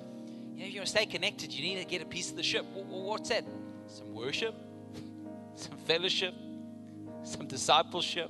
you 0.55 0.61
know, 0.61 0.65
if 0.65 0.73
you 0.73 0.79
want 0.79 0.87
to 0.87 0.91
stay 0.91 1.05
connected, 1.05 1.51
you 1.51 1.61
need 1.61 1.79
to 1.81 1.85
get 1.85 2.01
a 2.01 2.05
piece 2.05 2.29
of 2.29 2.37
the 2.37 2.43
ship. 2.43 2.65
What's 2.73 3.29
that? 3.29 3.45
Some 3.87 4.13
worship, 4.13 4.55
some 5.55 5.77
fellowship, 5.87 6.33
some 7.29 7.47
discipleship. 7.47 8.29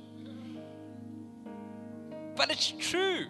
But 2.36 2.50
it's 2.50 2.72
true. 2.78 3.26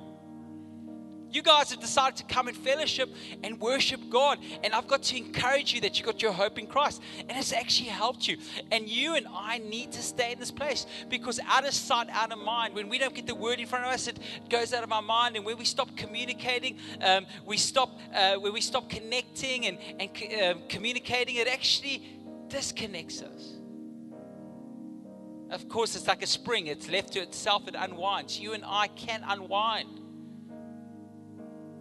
You 1.32 1.42
guys 1.42 1.70
have 1.70 1.80
decided 1.80 2.16
to 2.16 2.24
come 2.24 2.48
in 2.48 2.54
fellowship 2.54 3.08
and 3.44 3.60
worship 3.60 4.00
God. 4.10 4.38
And 4.64 4.74
I've 4.74 4.88
got 4.88 5.04
to 5.04 5.16
encourage 5.16 5.72
you 5.72 5.80
that 5.82 5.98
you 5.98 6.04
got 6.04 6.20
your 6.22 6.32
hope 6.32 6.58
in 6.58 6.66
Christ. 6.66 7.00
And 7.20 7.38
it's 7.38 7.52
actually 7.52 7.88
helped 7.88 8.26
you. 8.26 8.36
And 8.72 8.88
you 8.88 9.14
and 9.14 9.26
I 9.32 9.58
need 9.58 9.92
to 9.92 10.02
stay 10.02 10.32
in 10.32 10.40
this 10.40 10.50
place 10.50 10.86
because 11.08 11.38
out 11.46 11.66
of 11.66 11.72
sight, 11.72 12.08
out 12.10 12.32
of 12.32 12.38
mind, 12.38 12.74
when 12.74 12.88
we 12.88 12.98
don't 12.98 13.14
get 13.14 13.26
the 13.26 13.34
word 13.34 13.60
in 13.60 13.66
front 13.66 13.84
of 13.84 13.92
us, 13.92 14.08
it 14.08 14.18
goes 14.48 14.72
out 14.72 14.82
of 14.82 14.92
our 14.92 15.02
mind. 15.02 15.36
And 15.36 15.44
when 15.44 15.56
we 15.56 15.64
stop 15.64 15.96
communicating, 15.96 16.78
um, 17.00 17.26
we 17.46 17.56
stop, 17.56 17.96
uh, 18.12 18.34
when 18.34 18.52
we 18.52 18.60
stop 18.60 18.90
connecting 18.90 19.66
and, 19.66 19.78
and 20.00 20.10
uh, 20.42 20.54
communicating, 20.68 21.36
it 21.36 21.46
actually 21.46 22.02
disconnects 22.48 23.22
us. 23.22 23.59
Of 25.50 25.68
course, 25.68 25.96
it's 25.96 26.06
like 26.06 26.22
a 26.22 26.26
spring, 26.26 26.68
it's 26.68 26.88
left 26.88 27.14
to 27.14 27.20
itself, 27.20 27.66
it 27.66 27.74
unwinds. 27.76 28.38
You 28.38 28.52
and 28.52 28.64
I 28.64 28.86
can 28.88 29.22
unwind. 29.26 30.00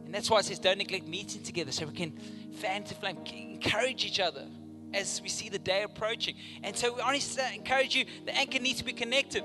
And 0.05 0.13
that's 0.13 0.29
why 0.29 0.39
it 0.39 0.45
says 0.45 0.57
don't 0.57 0.79
neglect 0.79 1.07
meeting 1.07 1.43
together 1.43 1.71
so 1.71 1.85
we 1.85 1.93
can 1.93 2.17
fan 2.55 2.83
to 2.85 2.95
flame, 2.95 3.17
encourage 3.27 4.05
each 4.05 4.19
other 4.19 4.47
as 4.91 5.21
we 5.21 5.29
see 5.29 5.49
the 5.49 5.59
day 5.59 5.83
approaching. 5.83 6.35
And 6.63 6.75
so 6.75 6.95
we 6.95 7.01
only 7.01 7.21
encourage 7.53 7.95
you, 7.95 8.05
the 8.25 8.35
anchor 8.35 8.57
needs 8.57 8.79
to 8.79 8.85
be 8.85 8.93
connected. 8.93 9.43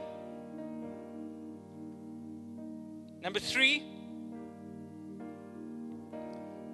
Number 3.22 3.40
three, 3.40 3.82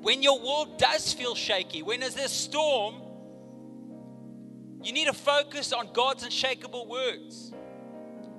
when 0.03 0.23
your 0.23 0.39
world 0.41 0.79
does 0.79 1.13
feel 1.13 1.35
shaky, 1.35 1.83
when 1.83 2.01
there's 2.01 2.17
a 2.17 2.29
storm, 2.29 2.95
you 4.83 4.93
need 4.93 5.07
to 5.07 5.13
focus 5.13 5.73
on 5.73 5.93
God's 5.93 6.25
unshakable 6.25 6.87
words. 6.89 7.53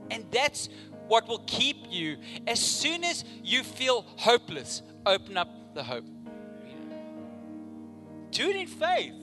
And 0.09 0.25
that's 0.31 0.69
what 1.07 1.27
will 1.27 1.43
keep 1.45 1.77
you. 1.89 2.17
As 2.47 2.59
soon 2.59 3.03
as 3.03 3.23
you 3.43 3.63
feel 3.63 4.05
hopeless, 4.17 4.81
open 5.05 5.37
up 5.37 5.49
the 5.73 5.83
hope. 5.83 6.05
Do 8.31 8.49
it 8.49 8.55
in 8.55 8.67
faith. 8.67 9.13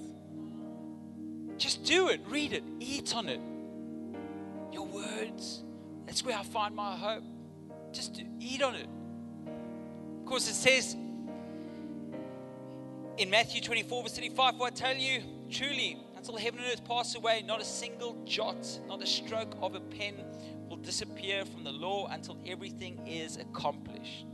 Just 1.57 1.85
do 1.85 2.09
it, 2.09 2.21
read 2.29 2.53
it, 2.53 2.63
eat 2.79 3.15
on 3.17 3.29
it. 3.29 3.41
Your 4.73 4.87
words, 4.87 5.63
that's 6.07 6.25
where 6.25 6.37
I 6.37 6.43
find 6.45 6.75
my 6.75 6.95
hope. 6.95 7.25
Just 7.93 8.15
do, 8.15 8.23
eat 8.39 8.63
on 8.63 8.77
it. 8.77 8.87
Of 10.21 10.27
course, 10.27 10.49
it 10.49 10.55
says 10.55 10.95
in 13.17 13.31
Matthew 13.31 13.61
24, 13.61 14.03
verse 14.05 14.15
35, 14.15 14.57
For 14.57 14.67
I 14.67 14.71
tell 14.71 14.95
you, 14.95 15.23
truly, 15.51 15.99
until 16.29 16.45
heaven 16.45 16.61
and 16.61 16.73
earth 16.73 16.85
pass 16.85 17.15
away, 17.15 17.43
not 17.47 17.61
a 17.63 17.65
single 17.65 18.15
jot, 18.27 18.67
not 18.87 19.03
a 19.03 19.07
stroke 19.07 19.57
of 19.63 19.75
a 19.75 19.81
pen 19.81 20.15
will 20.69 20.77
disappear 20.77 21.47
from 21.47 21.65
the 21.65 21.73
law 21.73 22.07
until 22.09 22.37
everything 22.47 23.01
is 23.07 23.39
accomplished. 23.39 24.27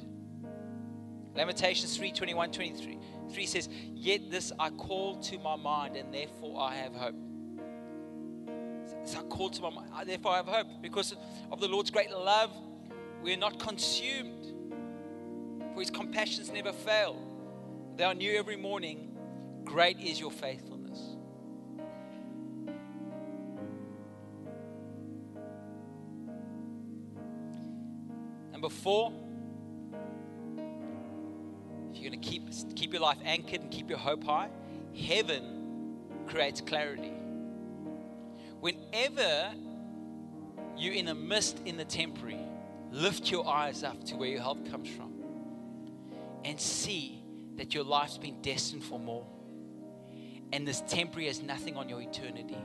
Lamentations 1.37 1.97
3 1.97 2.11
21 2.11 2.51
23 2.51 2.99
3 3.33 3.47
says, 3.47 3.69
Yet 3.95 4.29
this 4.29 4.51
I 4.59 4.71
call 4.71 5.21
to 5.21 5.39
my 5.39 5.55
mind, 5.55 5.97
and 5.97 6.13
therefore 6.13 6.61
I 6.61 6.75
have 6.75 6.95
hope. 6.95 7.15
So 9.05 9.21
I 9.21 9.23
call 9.23 9.51
to 9.51 9.63
my 9.63 9.71
mind, 9.71 9.91
therefore 10.07 10.33
I 10.33 10.37
have 10.39 10.47
hope. 10.47 10.67
Because 10.83 11.15
of 11.53 11.61
the 11.61 11.69
Lord's 11.69 11.91
great 11.91 12.11
love, 12.11 12.51
we 13.23 13.33
are 13.35 13.39
not 13.39 13.61
consumed. 13.61 14.53
For 15.75 15.81
his 15.81 15.91
compassions 15.91 16.51
never 16.51 16.73
fail. 16.73 17.17
They 17.97 18.03
are 18.03 18.15
new 18.15 18.37
every 18.37 18.57
morning. 18.57 19.13
Great 19.65 20.01
is 20.01 20.19
your 20.19 20.33
faithfulness. 20.33 20.74
Number 28.65 28.77
four, 28.77 29.13
you're 31.93 32.11
going 32.11 32.19
to 32.19 32.27
keep, 32.27 32.49
keep 32.75 32.95
your 32.95 33.03
life 33.03 33.19
anchored 33.23 33.61
and 33.61 33.71
keep 33.71 33.91
your 33.91 33.99
hope 33.99 34.25
high, 34.25 34.49
heaven 34.99 35.99
creates 36.27 36.63
clarity. 36.63 37.13
Whenever 38.61 39.53
you're 40.79 40.95
in 40.95 41.09
a 41.09 41.15
mist 41.15 41.61
in 41.67 41.77
the 41.77 41.85
temporary, 41.85 42.41
lift 42.91 43.31
your 43.31 43.47
eyes 43.47 43.85
up 43.85 44.03
to 44.05 44.17
where 44.17 44.31
your 44.31 44.41
help 44.41 44.71
comes 44.71 44.89
from 44.89 45.13
and 46.47 46.59
see 46.59 47.23
that 47.57 47.75
your 47.75 47.85
life's 47.85 48.17
been 48.17 48.41
destined 48.41 48.83
for 48.83 48.99
more. 48.99 49.27
And 50.55 50.67
this 50.67 50.83
temporary 50.89 51.27
has 51.27 51.43
nothing 51.43 51.77
on 51.77 51.91
your 51.91 52.01
eternity. 52.01 52.57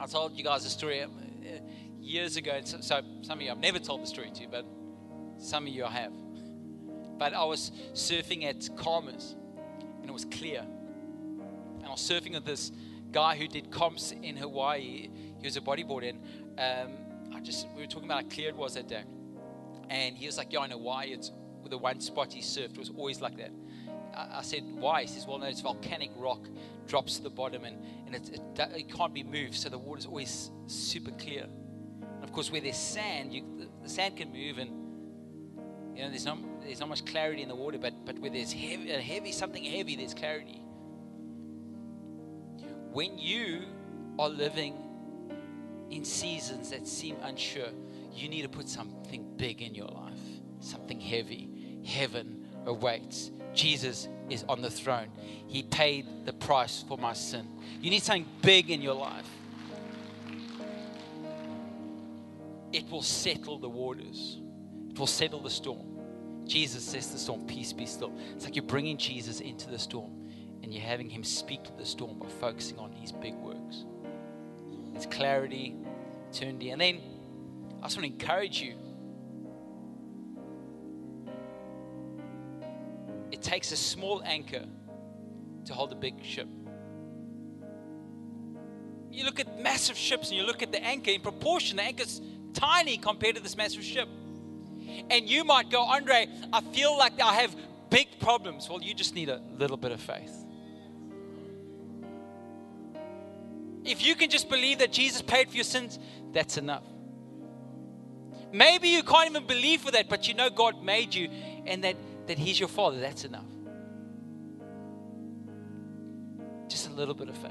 I 0.00 0.06
told 0.06 0.38
you 0.38 0.42
guys 0.42 0.64
a 0.64 0.70
story 0.70 1.02
uh, 1.02 1.08
years 2.04 2.36
ago. 2.36 2.60
So, 2.64 2.80
some 2.80 3.38
of 3.38 3.42
you, 3.42 3.50
I've 3.50 3.58
never 3.58 3.78
told 3.78 4.02
the 4.02 4.06
story 4.06 4.30
to, 4.34 4.46
but 4.48 4.64
some 5.38 5.66
of 5.66 5.72
you 5.72 5.84
I 5.84 5.90
have. 5.90 6.12
But 7.18 7.32
I 7.34 7.44
was 7.44 7.72
surfing 7.92 8.44
at 8.44 8.68
Calmers 8.76 9.34
and 10.00 10.08
it 10.08 10.12
was 10.12 10.24
clear. 10.24 10.60
And 10.60 11.84
I 11.84 11.90
was 11.90 12.00
surfing 12.00 12.34
with 12.34 12.44
this 12.44 12.72
guy 13.12 13.36
who 13.36 13.46
did 13.46 13.70
comps 13.70 14.12
in 14.22 14.36
Hawaii. 14.36 15.08
He 15.38 15.46
was 15.46 15.56
a 15.56 15.60
bodyboarder. 15.60 16.10
And 16.10 16.20
um, 16.58 17.34
I 17.34 17.40
just, 17.40 17.68
we 17.74 17.82
were 17.82 17.86
talking 17.86 18.08
about 18.08 18.24
how 18.24 18.28
clear 18.28 18.48
it 18.48 18.56
was 18.56 18.74
that 18.74 18.88
day. 18.88 19.04
And 19.88 20.16
he 20.16 20.26
was 20.26 20.36
like, 20.36 20.52
Yeah, 20.52 20.64
in 20.64 20.70
Hawaii, 20.72 21.12
it's 21.12 21.30
the 21.68 21.78
one 21.78 22.00
spot 22.00 22.32
he 22.32 22.40
surfed 22.40 22.76
was 22.76 22.90
always 22.90 23.20
like 23.20 23.36
that. 23.38 23.52
I, 24.14 24.38
I 24.38 24.42
said, 24.42 24.64
Why? 24.64 25.02
He 25.02 25.08
says, 25.08 25.26
Well, 25.26 25.38
no, 25.38 25.46
it's 25.46 25.60
volcanic 25.60 26.10
rock 26.16 26.48
drops 26.86 27.16
to 27.16 27.22
the 27.22 27.30
bottom 27.30 27.64
and, 27.64 27.76
and 28.06 28.14
it, 28.14 28.28
it, 28.34 28.40
it 28.76 28.94
can't 28.94 29.14
be 29.14 29.22
moved. 29.22 29.54
So 29.54 29.68
the 29.68 29.78
water's 29.78 30.06
always 30.06 30.50
super 30.66 31.12
clear. 31.12 31.46
And 32.24 32.30
of 32.30 32.34
course, 32.34 32.50
where 32.50 32.62
there's 32.62 32.78
sand, 32.78 33.34
you, 33.34 33.44
the, 33.82 33.86
sand 33.86 34.16
can 34.16 34.32
move 34.32 34.56
and 34.56 34.70
you 35.94 36.02
know, 36.02 36.08
there's 36.08 36.24
no, 36.24 36.38
there's 36.62 36.80
not 36.80 36.88
much 36.88 37.04
clarity 37.04 37.42
in 37.42 37.50
the 37.50 37.54
water, 37.54 37.76
but, 37.76 38.06
but 38.06 38.18
where 38.18 38.30
there's 38.30 38.50
heavy, 38.50 38.88
heavy, 38.88 39.30
something 39.30 39.62
heavy, 39.62 39.94
there's 39.94 40.14
clarity. 40.14 40.62
When 42.92 43.18
you 43.18 43.64
are 44.18 44.30
living 44.30 44.74
in 45.90 46.02
seasons 46.02 46.70
that 46.70 46.88
seem 46.88 47.16
unsure, 47.22 47.68
you 48.14 48.30
need 48.30 48.40
to 48.40 48.48
put 48.48 48.70
something 48.70 49.36
big 49.36 49.60
in 49.60 49.74
your 49.74 49.88
life, 49.88 50.18
something 50.60 50.98
heavy. 50.98 51.50
Heaven 51.84 52.48
awaits. 52.64 53.32
Jesus 53.52 54.08
is 54.30 54.46
on 54.48 54.62
the 54.62 54.70
throne. 54.70 55.08
He 55.46 55.62
paid 55.62 56.06
the 56.24 56.32
price 56.32 56.86
for 56.88 56.96
my 56.96 57.12
sin. 57.12 57.46
You 57.82 57.90
need 57.90 58.02
something 58.02 58.26
big 58.40 58.70
in 58.70 58.80
your 58.80 58.94
life. 58.94 59.28
It 62.74 62.90
will 62.90 63.02
settle 63.02 63.56
the 63.60 63.68
waters, 63.68 64.40
it 64.90 64.98
will 64.98 65.06
settle 65.06 65.40
the 65.40 65.48
storm. 65.48 65.86
Jesus 66.44 66.82
says 66.82 67.06
to 67.06 67.12
the 67.12 67.18
storm, 67.20 67.46
Peace 67.46 67.72
be 67.72 67.86
still. 67.86 68.12
It's 68.34 68.44
like 68.44 68.56
you're 68.56 68.64
bringing 68.64 68.98
Jesus 68.98 69.38
into 69.38 69.70
the 69.70 69.78
storm 69.78 70.28
and 70.60 70.74
you're 70.74 70.82
having 70.82 71.08
him 71.08 71.22
speak 71.22 71.62
to 71.64 71.72
the 71.78 71.86
storm 71.86 72.18
by 72.18 72.26
focusing 72.26 72.78
on 72.80 72.90
his 72.90 73.12
big 73.12 73.34
works. 73.34 73.84
It's 74.92 75.06
clarity, 75.06 75.76
eternity. 76.32 76.70
And 76.70 76.80
then 76.80 77.00
I 77.80 77.86
just 77.86 77.96
want 77.96 78.08
to 78.08 78.24
encourage 78.24 78.60
you. 78.60 78.74
It 83.30 83.40
takes 83.40 83.70
a 83.70 83.76
small 83.76 84.20
anchor 84.24 84.64
to 85.66 85.74
hold 85.74 85.92
a 85.92 85.96
big 85.96 86.24
ship. 86.24 86.48
You 89.12 89.24
look 89.24 89.38
at 89.38 89.60
massive 89.60 89.96
ships 89.96 90.30
and 90.30 90.36
you 90.36 90.44
look 90.44 90.60
at 90.60 90.72
the 90.72 90.82
anchor 90.82 91.12
in 91.12 91.20
proportion, 91.20 91.76
the 91.76 91.84
anchor's 91.84 92.20
tiny 92.54 92.96
compared 92.96 93.36
to 93.36 93.42
this 93.42 93.56
massive 93.56 93.84
ship. 93.84 94.08
And 95.10 95.28
you 95.28 95.44
might 95.44 95.70
go, 95.70 95.82
Andre, 95.82 96.28
I 96.52 96.60
feel 96.60 96.96
like 96.96 97.20
I 97.20 97.34
have 97.34 97.54
big 97.90 98.18
problems. 98.20 98.68
Well, 98.68 98.82
you 98.82 98.94
just 98.94 99.14
need 99.14 99.28
a 99.28 99.42
little 99.58 99.76
bit 99.76 99.92
of 99.92 100.00
faith. 100.00 100.44
If 103.84 104.04
you 104.04 104.14
can 104.14 104.30
just 104.30 104.48
believe 104.48 104.78
that 104.78 104.92
Jesus 104.92 105.20
paid 105.20 105.50
for 105.50 105.56
your 105.56 105.64
sins, 105.64 105.98
that's 106.32 106.56
enough. 106.56 106.84
Maybe 108.50 108.88
you 108.88 109.02
can't 109.02 109.28
even 109.30 109.46
believe 109.46 109.82
for 109.82 109.90
that, 109.90 110.08
but 110.08 110.26
you 110.26 110.34
know 110.34 110.48
God 110.48 110.82
made 110.82 111.14
you 111.14 111.28
and 111.66 111.84
that, 111.84 111.96
that 112.28 112.38
He's 112.38 112.58
your 112.58 112.68
Father. 112.68 113.00
That's 113.00 113.24
enough. 113.24 113.44
Just 116.68 116.88
a 116.88 116.92
little 116.92 117.14
bit 117.14 117.28
of 117.28 117.36
faith. 117.36 117.50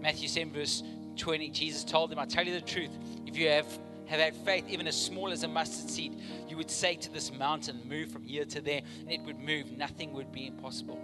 Matthew 0.00 0.28
7, 0.28 0.52
verse 0.52 0.82
20, 1.16 1.50
Jesus 1.50 1.84
told 1.84 2.10
them, 2.10 2.18
I 2.18 2.24
tell 2.24 2.46
you 2.46 2.54
the 2.54 2.60
truth. 2.60 2.90
If 3.26 3.36
you 3.36 3.48
have, 3.48 3.66
have 4.06 4.20
had 4.20 4.34
faith, 4.36 4.64
even 4.68 4.86
as 4.86 5.00
small 5.00 5.30
as 5.30 5.42
a 5.42 5.48
mustard 5.48 5.90
seed, 5.90 6.18
you 6.48 6.56
would 6.56 6.70
say 6.70 6.96
to 6.96 7.12
this 7.12 7.32
mountain, 7.32 7.80
Move 7.86 8.10
from 8.10 8.24
here 8.24 8.44
to 8.46 8.60
there, 8.60 8.82
and 9.00 9.10
it 9.10 9.22
would 9.22 9.38
move. 9.38 9.72
Nothing 9.72 10.12
would 10.12 10.32
be 10.32 10.46
impossible. 10.46 11.00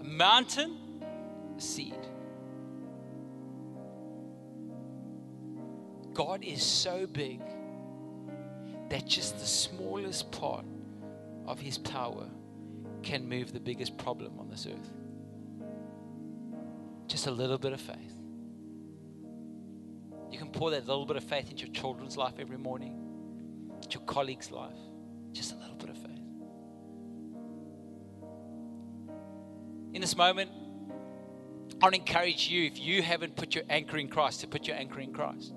A 0.00 0.04
mountain 0.04 0.78
a 1.56 1.60
seed. 1.60 1.94
God 6.12 6.44
is 6.44 6.62
so 6.62 7.06
big 7.06 7.40
that 8.88 9.06
just 9.06 9.38
the 9.38 9.46
smallest 9.46 10.30
part 10.30 10.64
of 11.46 11.58
his 11.58 11.78
power 11.78 12.28
can 13.02 13.28
move 13.28 13.52
the 13.52 13.60
biggest 13.60 13.98
problem 13.98 14.38
on 14.38 14.48
this 14.48 14.66
earth. 14.66 14.90
Just 17.06 17.26
a 17.26 17.30
little 17.30 17.58
bit 17.58 17.72
of 17.72 17.80
faith. 17.80 18.23
You 20.34 20.40
can 20.40 20.50
pour 20.50 20.72
that 20.72 20.88
little 20.88 21.06
bit 21.06 21.16
of 21.16 21.22
faith 21.22 21.48
into 21.48 21.64
your 21.64 21.72
children's 21.72 22.16
life 22.16 22.40
every 22.40 22.58
morning, 22.58 22.98
into 23.80 24.00
your 24.00 24.04
colleague's 24.04 24.50
life. 24.50 24.74
Just 25.30 25.52
a 25.52 25.56
little 25.58 25.76
bit 25.76 25.90
of 25.90 25.96
faith. 25.96 26.10
In 29.92 30.00
this 30.00 30.16
moment, 30.16 30.50
I 31.80 31.84
want 31.84 31.94
to 31.94 32.00
encourage 32.00 32.48
you, 32.48 32.64
if 32.64 32.80
you 32.80 33.00
haven't 33.00 33.36
put 33.36 33.54
your 33.54 33.62
anchor 33.70 33.96
in 33.96 34.08
Christ, 34.08 34.40
to 34.40 34.48
put 34.48 34.66
your 34.66 34.74
anchor 34.74 34.98
in 34.98 35.12
Christ. 35.12 35.54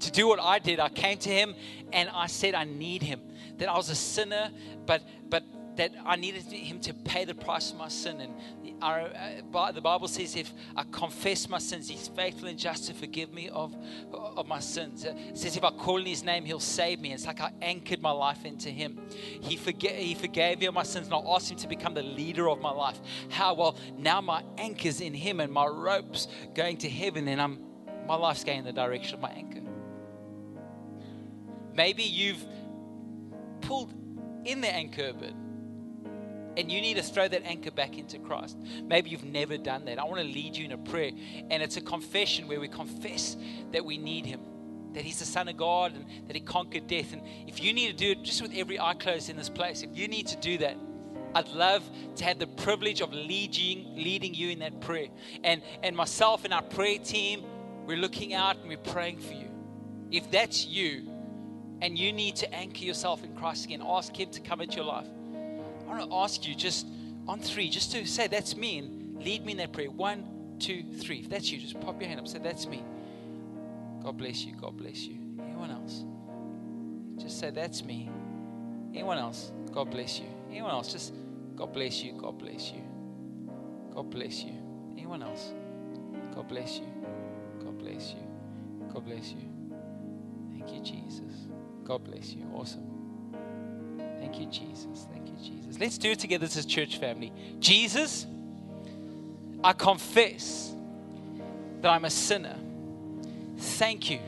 To 0.00 0.10
do 0.10 0.26
what 0.26 0.40
I 0.40 0.58
did, 0.58 0.80
I 0.80 0.88
came 0.88 1.18
to 1.18 1.30
Him 1.30 1.54
and 1.92 2.10
I 2.12 2.26
said, 2.26 2.56
I 2.56 2.64
need 2.64 3.04
Him. 3.04 3.20
That 3.58 3.68
I 3.68 3.76
was 3.76 3.90
a 3.90 3.94
sinner, 3.94 4.50
but 4.86 5.04
but 5.28 5.44
that 5.76 5.92
I 6.04 6.16
needed 6.16 6.44
Him 6.44 6.78
to 6.80 6.94
pay 6.94 7.24
the 7.24 7.34
price 7.34 7.72
of 7.72 7.78
my 7.78 7.88
sin. 7.88 8.20
And 8.20 8.34
uh, 8.82 9.72
the 9.72 9.80
Bible 9.80 10.08
says, 10.08 10.36
if 10.36 10.52
I 10.76 10.84
confess 10.84 11.48
my 11.48 11.58
sins, 11.58 11.88
He's 11.88 12.08
faithful 12.08 12.48
and 12.48 12.58
just 12.58 12.86
to 12.86 12.94
forgive 12.94 13.32
me 13.32 13.48
of, 13.48 13.76
of 14.12 14.46
my 14.46 14.60
sins. 14.60 15.04
It 15.04 15.16
says, 15.36 15.56
if 15.56 15.64
I 15.64 15.70
call 15.70 15.98
in 15.98 16.06
His 16.06 16.22
name, 16.22 16.44
He'll 16.44 16.60
save 16.60 17.00
me. 17.00 17.12
It's 17.12 17.26
like 17.26 17.40
I 17.40 17.52
anchored 17.62 18.00
my 18.00 18.10
life 18.10 18.44
into 18.44 18.70
Him. 18.70 19.00
He, 19.40 19.56
forga- 19.56 19.96
he 19.96 20.14
forgave 20.14 20.60
me 20.60 20.66
of 20.66 20.74
my 20.74 20.82
sins, 20.82 21.06
and 21.06 21.14
I 21.14 21.18
asked 21.34 21.50
Him 21.50 21.58
to 21.58 21.68
become 21.68 21.94
the 21.94 22.02
leader 22.02 22.48
of 22.48 22.60
my 22.60 22.70
life. 22.70 23.00
How? 23.30 23.54
Well, 23.54 23.76
now 23.98 24.20
my 24.20 24.42
anchor's 24.58 25.00
in 25.00 25.14
Him, 25.14 25.40
and 25.40 25.52
my 25.52 25.66
rope's 25.66 26.28
going 26.54 26.76
to 26.78 26.88
heaven, 26.88 27.28
and 27.28 27.40
I'm, 27.40 27.58
my 28.06 28.16
life's 28.16 28.44
going 28.44 28.58
in 28.58 28.64
the 28.64 28.72
direction 28.72 29.14
of 29.14 29.20
my 29.20 29.30
anchor. 29.30 29.60
Maybe 31.74 32.04
you've 32.04 32.44
pulled 33.62 33.92
in 34.44 34.60
the 34.60 34.72
anchor 34.72 35.12
bit 35.12 35.34
and 36.56 36.70
you 36.70 36.80
need 36.80 36.96
to 36.96 37.02
throw 37.02 37.26
that 37.28 37.44
anchor 37.44 37.70
back 37.70 37.98
into 37.98 38.18
Christ. 38.18 38.56
Maybe 38.84 39.10
you've 39.10 39.24
never 39.24 39.56
done 39.56 39.84
that. 39.86 39.98
I 39.98 40.04
want 40.04 40.18
to 40.18 40.26
lead 40.26 40.56
you 40.56 40.64
in 40.64 40.72
a 40.72 40.78
prayer, 40.78 41.10
and 41.50 41.62
it's 41.62 41.76
a 41.76 41.80
confession 41.80 42.48
where 42.48 42.60
we 42.60 42.68
confess 42.68 43.36
that 43.72 43.84
we 43.84 43.98
need 43.98 44.26
Him, 44.26 44.40
that 44.92 45.04
He's 45.04 45.18
the 45.18 45.24
Son 45.24 45.48
of 45.48 45.56
God, 45.56 45.94
and 45.94 46.06
that 46.28 46.36
He 46.36 46.40
conquered 46.40 46.86
death. 46.86 47.12
And 47.12 47.22
if 47.46 47.62
you 47.62 47.72
need 47.72 47.88
to 47.88 47.96
do 47.96 48.12
it, 48.12 48.22
just 48.22 48.42
with 48.42 48.54
every 48.54 48.78
eye 48.78 48.94
closed 48.94 49.30
in 49.30 49.36
this 49.36 49.48
place, 49.48 49.82
if 49.82 49.96
you 49.96 50.08
need 50.08 50.26
to 50.28 50.36
do 50.36 50.58
that, 50.58 50.76
I'd 51.34 51.48
love 51.48 51.82
to 52.16 52.24
have 52.24 52.38
the 52.38 52.46
privilege 52.46 53.00
of 53.00 53.12
leading, 53.12 53.96
leading 53.96 54.34
you 54.34 54.50
in 54.50 54.60
that 54.60 54.80
prayer. 54.80 55.08
And, 55.42 55.62
and 55.82 55.96
myself 55.96 56.44
and 56.44 56.54
our 56.54 56.62
prayer 56.62 56.98
team, 56.98 57.42
we're 57.86 57.96
looking 57.96 58.34
out 58.34 58.58
and 58.58 58.68
we're 58.68 58.76
praying 58.78 59.18
for 59.18 59.32
you. 59.32 59.50
If 60.12 60.30
that's 60.30 60.64
you, 60.64 61.10
and 61.82 61.98
you 61.98 62.12
need 62.12 62.36
to 62.36 62.54
anchor 62.54 62.84
yourself 62.84 63.24
in 63.24 63.34
Christ 63.34 63.66
again, 63.66 63.82
ask 63.84 64.18
Him 64.18 64.30
to 64.30 64.40
come 64.40 64.60
into 64.60 64.76
your 64.76 64.84
life. 64.84 65.08
Want 65.94 66.10
to 66.10 66.16
ask 66.16 66.48
you 66.48 66.54
just 66.56 66.86
on 67.28 67.38
three, 67.38 67.70
just 67.70 67.92
to 67.92 68.04
say, 68.04 68.26
That's 68.26 68.56
me, 68.56 68.78
and 68.78 69.22
lead 69.22 69.44
me 69.46 69.52
in 69.52 69.58
that 69.58 69.72
prayer. 69.72 69.90
One, 69.90 70.56
two, 70.58 70.82
three. 70.98 71.20
If 71.20 71.28
that's 71.28 71.50
you, 71.50 71.58
just 71.58 71.80
pop 71.80 72.00
your 72.00 72.08
hand 72.08 72.20
up. 72.20 72.26
Say, 72.26 72.38
That's 72.38 72.66
me. 72.66 72.82
God 74.02 74.18
bless 74.18 74.44
you. 74.44 74.54
God 74.60 74.76
bless 74.76 75.04
you. 75.06 75.16
Anyone 75.40 75.70
else? 75.70 76.04
Just 77.22 77.38
say, 77.38 77.50
That's 77.50 77.84
me. 77.84 78.10
Anyone 78.92 79.18
else? 79.18 79.52
God 79.72 79.90
bless 79.90 80.18
you. 80.18 80.26
Anyone 80.50 80.72
else? 80.72 80.92
Just 80.92 81.14
God 81.54 81.72
bless 81.72 82.02
you. 82.02 82.12
God 82.12 82.38
bless 82.38 82.72
you. 82.72 82.82
God 83.94 84.10
bless 84.10 84.42
you. 84.42 84.54
Anyone 84.96 85.22
else? 85.22 85.52
God 86.34 86.48
bless 86.48 86.78
you. 86.78 86.86
God 87.60 87.78
bless 87.78 88.10
you. 88.10 88.26
God 88.92 89.04
bless 89.04 89.30
you. 89.30 89.48
Thank 90.50 90.72
you, 90.72 90.80
Jesus. 90.80 91.46
God 91.84 92.02
bless 92.04 92.32
you. 92.32 92.44
Awesome. 92.52 92.93
Thank 94.34 94.46
you, 94.46 94.66
Jesus. 94.66 95.06
Thank 95.12 95.28
you, 95.28 95.36
Jesus. 95.36 95.78
Let's 95.78 95.96
do 95.96 96.10
it 96.10 96.18
together 96.18 96.44
as 96.44 96.56
a 96.56 96.66
church 96.66 96.96
family. 96.96 97.32
Jesus, 97.60 98.26
I 99.62 99.72
confess 99.72 100.74
that 101.80 101.88
I'm 101.88 102.04
a 102.04 102.10
sinner. 102.10 102.56
Thank 103.56 104.10
you 104.10 104.18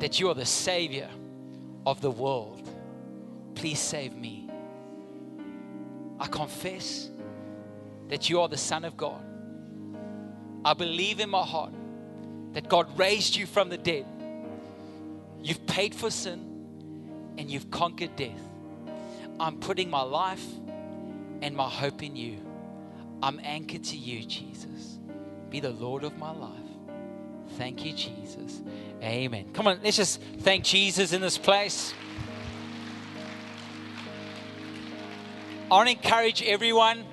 that 0.00 0.18
you 0.18 0.28
are 0.30 0.34
the 0.34 0.46
Savior 0.46 1.08
of 1.86 2.00
the 2.00 2.10
world. 2.10 2.68
Please 3.54 3.78
save 3.78 4.16
me. 4.16 4.50
I 6.18 6.26
confess 6.26 7.08
that 8.08 8.28
you 8.28 8.40
are 8.40 8.48
the 8.48 8.58
Son 8.58 8.84
of 8.84 8.96
God. 8.96 9.22
I 10.64 10.74
believe 10.74 11.20
in 11.20 11.30
my 11.30 11.44
heart 11.44 11.72
that 12.54 12.68
God 12.68 12.98
raised 12.98 13.36
you 13.36 13.46
from 13.46 13.68
the 13.68 13.78
dead. 13.78 14.06
You've 15.40 15.66
paid 15.66 15.94
for 15.94 16.10
sin 16.10 17.34
and 17.38 17.48
you've 17.48 17.70
conquered 17.70 18.16
death. 18.16 18.49
I'm 19.40 19.56
putting 19.56 19.88
my 19.88 20.02
life 20.02 20.44
and 21.40 21.56
my 21.56 21.68
hope 21.68 22.02
in 22.02 22.14
you. 22.14 22.36
I'm 23.22 23.40
anchored 23.42 23.84
to 23.84 23.96
you, 23.96 24.22
Jesus. 24.22 24.98
Be 25.48 25.60
the 25.60 25.70
Lord 25.70 26.04
of 26.04 26.18
my 26.18 26.30
life. 26.30 26.50
Thank 27.56 27.84
you, 27.84 27.94
Jesus. 27.94 28.60
Amen. 29.02 29.46
Come 29.54 29.66
on, 29.66 29.80
let's 29.82 29.96
just 29.96 30.20
thank 30.40 30.64
Jesus 30.64 31.14
in 31.14 31.22
this 31.22 31.38
place. 31.38 31.94
I 35.70 35.74
want 35.74 35.88
to 35.88 35.96
encourage 35.96 36.42
everyone 36.42 37.04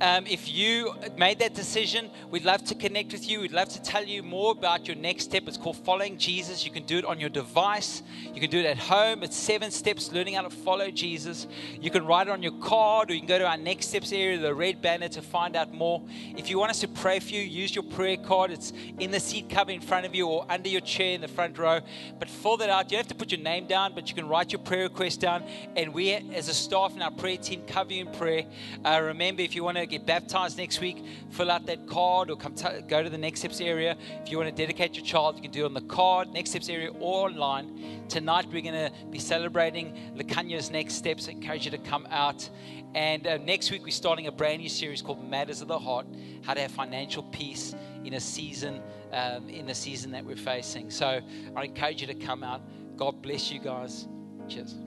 um, 0.00 0.26
if 0.26 0.52
you 0.52 0.94
made 1.16 1.38
that 1.38 1.54
decision, 1.54 2.10
we'd 2.30 2.44
love 2.44 2.62
to 2.64 2.74
connect 2.74 3.12
with 3.12 3.28
you. 3.28 3.40
We'd 3.40 3.52
love 3.52 3.70
to 3.70 3.80
tell 3.80 4.04
you 4.04 4.22
more 4.22 4.52
about 4.52 4.86
your 4.86 4.96
next 4.96 5.24
step. 5.24 5.44
It's 5.48 5.56
called 5.56 5.78
Following 5.78 6.18
Jesus. 6.18 6.66
You 6.66 6.70
can 6.70 6.84
do 6.84 6.98
it 6.98 7.04
on 7.06 7.18
your 7.18 7.30
device, 7.30 8.02
you 8.34 8.40
can 8.40 8.50
do 8.50 8.58
it 8.58 8.66
at 8.66 8.76
home. 8.76 9.22
It's 9.22 9.36
seven 9.36 9.70
steps 9.70 10.12
learning 10.12 10.34
how 10.34 10.42
to 10.42 10.50
follow 10.50 10.90
Jesus. 10.90 11.46
You 11.80 11.90
can 11.90 12.04
write 12.04 12.28
it 12.28 12.30
on 12.30 12.42
your 12.42 12.52
card, 12.60 13.10
or 13.10 13.14
you 13.14 13.20
can 13.20 13.28
go 13.28 13.38
to 13.38 13.46
our 13.46 13.56
next 13.56 13.88
steps 13.88 14.12
area, 14.12 14.38
the 14.38 14.54
red 14.54 14.82
banner, 14.82 15.08
to 15.08 15.22
find 15.22 15.56
out 15.56 15.72
more. 15.72 16.02
If 16.36 16.50
you 16.50 16.58
want 16.58 16.70
us 16.70 16.80
to 16.80 16.88
pray 16.88 17.18
for 17.18 17.30
you, 17.30 17.40
use 17.40 17.74
your 17.74 17.84
prayer 17.84 18.18
card. 18.18 18.50
It's 18.50 18.74
in 18.98 19.10
the 19.10 19.20
seat 19.20 19.48
cover 19.48 19.70
in 19.70 19.80
front 19.80 20.04
of 20.04 20.14
you 20.14 20.26
or 20.26 20.44
under 20.50 20.68
your 20.68 20.82
chair 20.82 21.14
in 21.14 21.22
the 21.22 21.28
front 21.28 21.56
row. 21.56 21.80
But 22.18 22.28
fill 22.28 22.58
that 22.58 22.68
out. 22.68 22.90
You 22.90 22.98
have 22.98 23.08
to 23.08 23.14
put 23.14 23.32
your 23.32 23.40
name 23.40 23.66
down, 23.66 23.94
but 23.94 24.10
you 24.10 24.14
can 24.14 24.28
write 24.28 24.52
your 24.52 24.60
prayer 24.60 24.84
request 24.84 25.20
down. 25.20 25.44
And 25.74 25.94
we, 25.94 26.12
as 26.12 26.48
a 26.48 26.54
staff 26.54 26.92
and 26.92 27.02
our 27.02 27.10
prayer 27.10 27.38
team, 27.38 27.62
cover 27.66 27.94
you 27.94 28.02
in 28.02 28.12
prayer. 28.12 28.44
Uh, 28.84 29.00
remember, 29.02 29.40
if 29.40 29.54
you 29.54 29.64
want 29.64 29.78
to 29.78 29.85
get 29.86 30.06
baptized 30.06 30.58
next 30.58 30.80
week, 30.80 31.04
fill 31.30 31.50
out 31.50 31.66
that 31.66 31.86
card 31.86 32.30
or 32.30 32.36
come 32.36 32.54
t- 32.54 32.80
go 32.88 33.02
to 33.02 33.10
the 33.10 33.18
Next 33.18 33.40
Steps 33.40 33.60
area. 33.60 33.96
If 34.22 34.30
you 34.30 34.38
want 34.38 34.48
to 34.48 34.54
dedicate 34.54 34.96
your 34.96 35.04
child, 35.04 35.36
you 35.36 35.42
can 35.42 35.50
do 35.50 35.62
it 35.62 35.66
on 35.66 35.74
the 35.74 35.80
card, 35.82 36.32
Next 36.32 36.50
Steps 36.50 36.68
area, 36.68 36.90
or 36.90 37.26
online. 37.26 38.04
Tonight, 38.08 38.46
we're 38.52 38.62
going 38.62 38.74
to 38.74 38.92
be 39.10 39.18
celebrating 39.18 40.14
Lakanya's 40.16 40.70
Next 40.70 40.94
Steps. 40.94 41.28
I 41.28 41.32
encourage 41.32 41.64
you 41.64 41.70
to 41.72 41.78
come 41.78 42.06
out. 42.10 42.48
And 42.94 43.26
uh, 43.26 43.36
next 43.38 43.70
week, 43.70 43.84
we're 43.84 43.90
starting 43.90 44.26
a 44.26 44.32
brand 44.32 44.62
new 44.62 44.68
series 44.68 45.02
called 45.02 45.28
Matters 45.28 45.60
of 45.60 45.68
the 45.68 45.78
Heart 45.78 46.06
How 46.42 46.54
to 46.54 46.60
Have 46.60 46.70
Financial 46.70 47.22
Peace 47.24 47.74
in 48.04 48.14
a 48.14 48.20
Season. 48.20 48.82
Um, 49.12 49.48
in 49.48 49.66
the 49.66 49.74
season 49.74 50.10
that 50.10 50.24
we're 50.24 50.36
facing. 50.36 50.90
So 50.90 51.20
I 51.54 51.64
encourage 51.64 52.00
you 52.00 52.08
to 52.08 52.14
come 52.14 52.42
out. 52.42 52.60
God 52.96 53.22
bless 53.22 53.52
you 53.52 53.60
guys. 53.60 54.08
Cheers. 54.48 54.85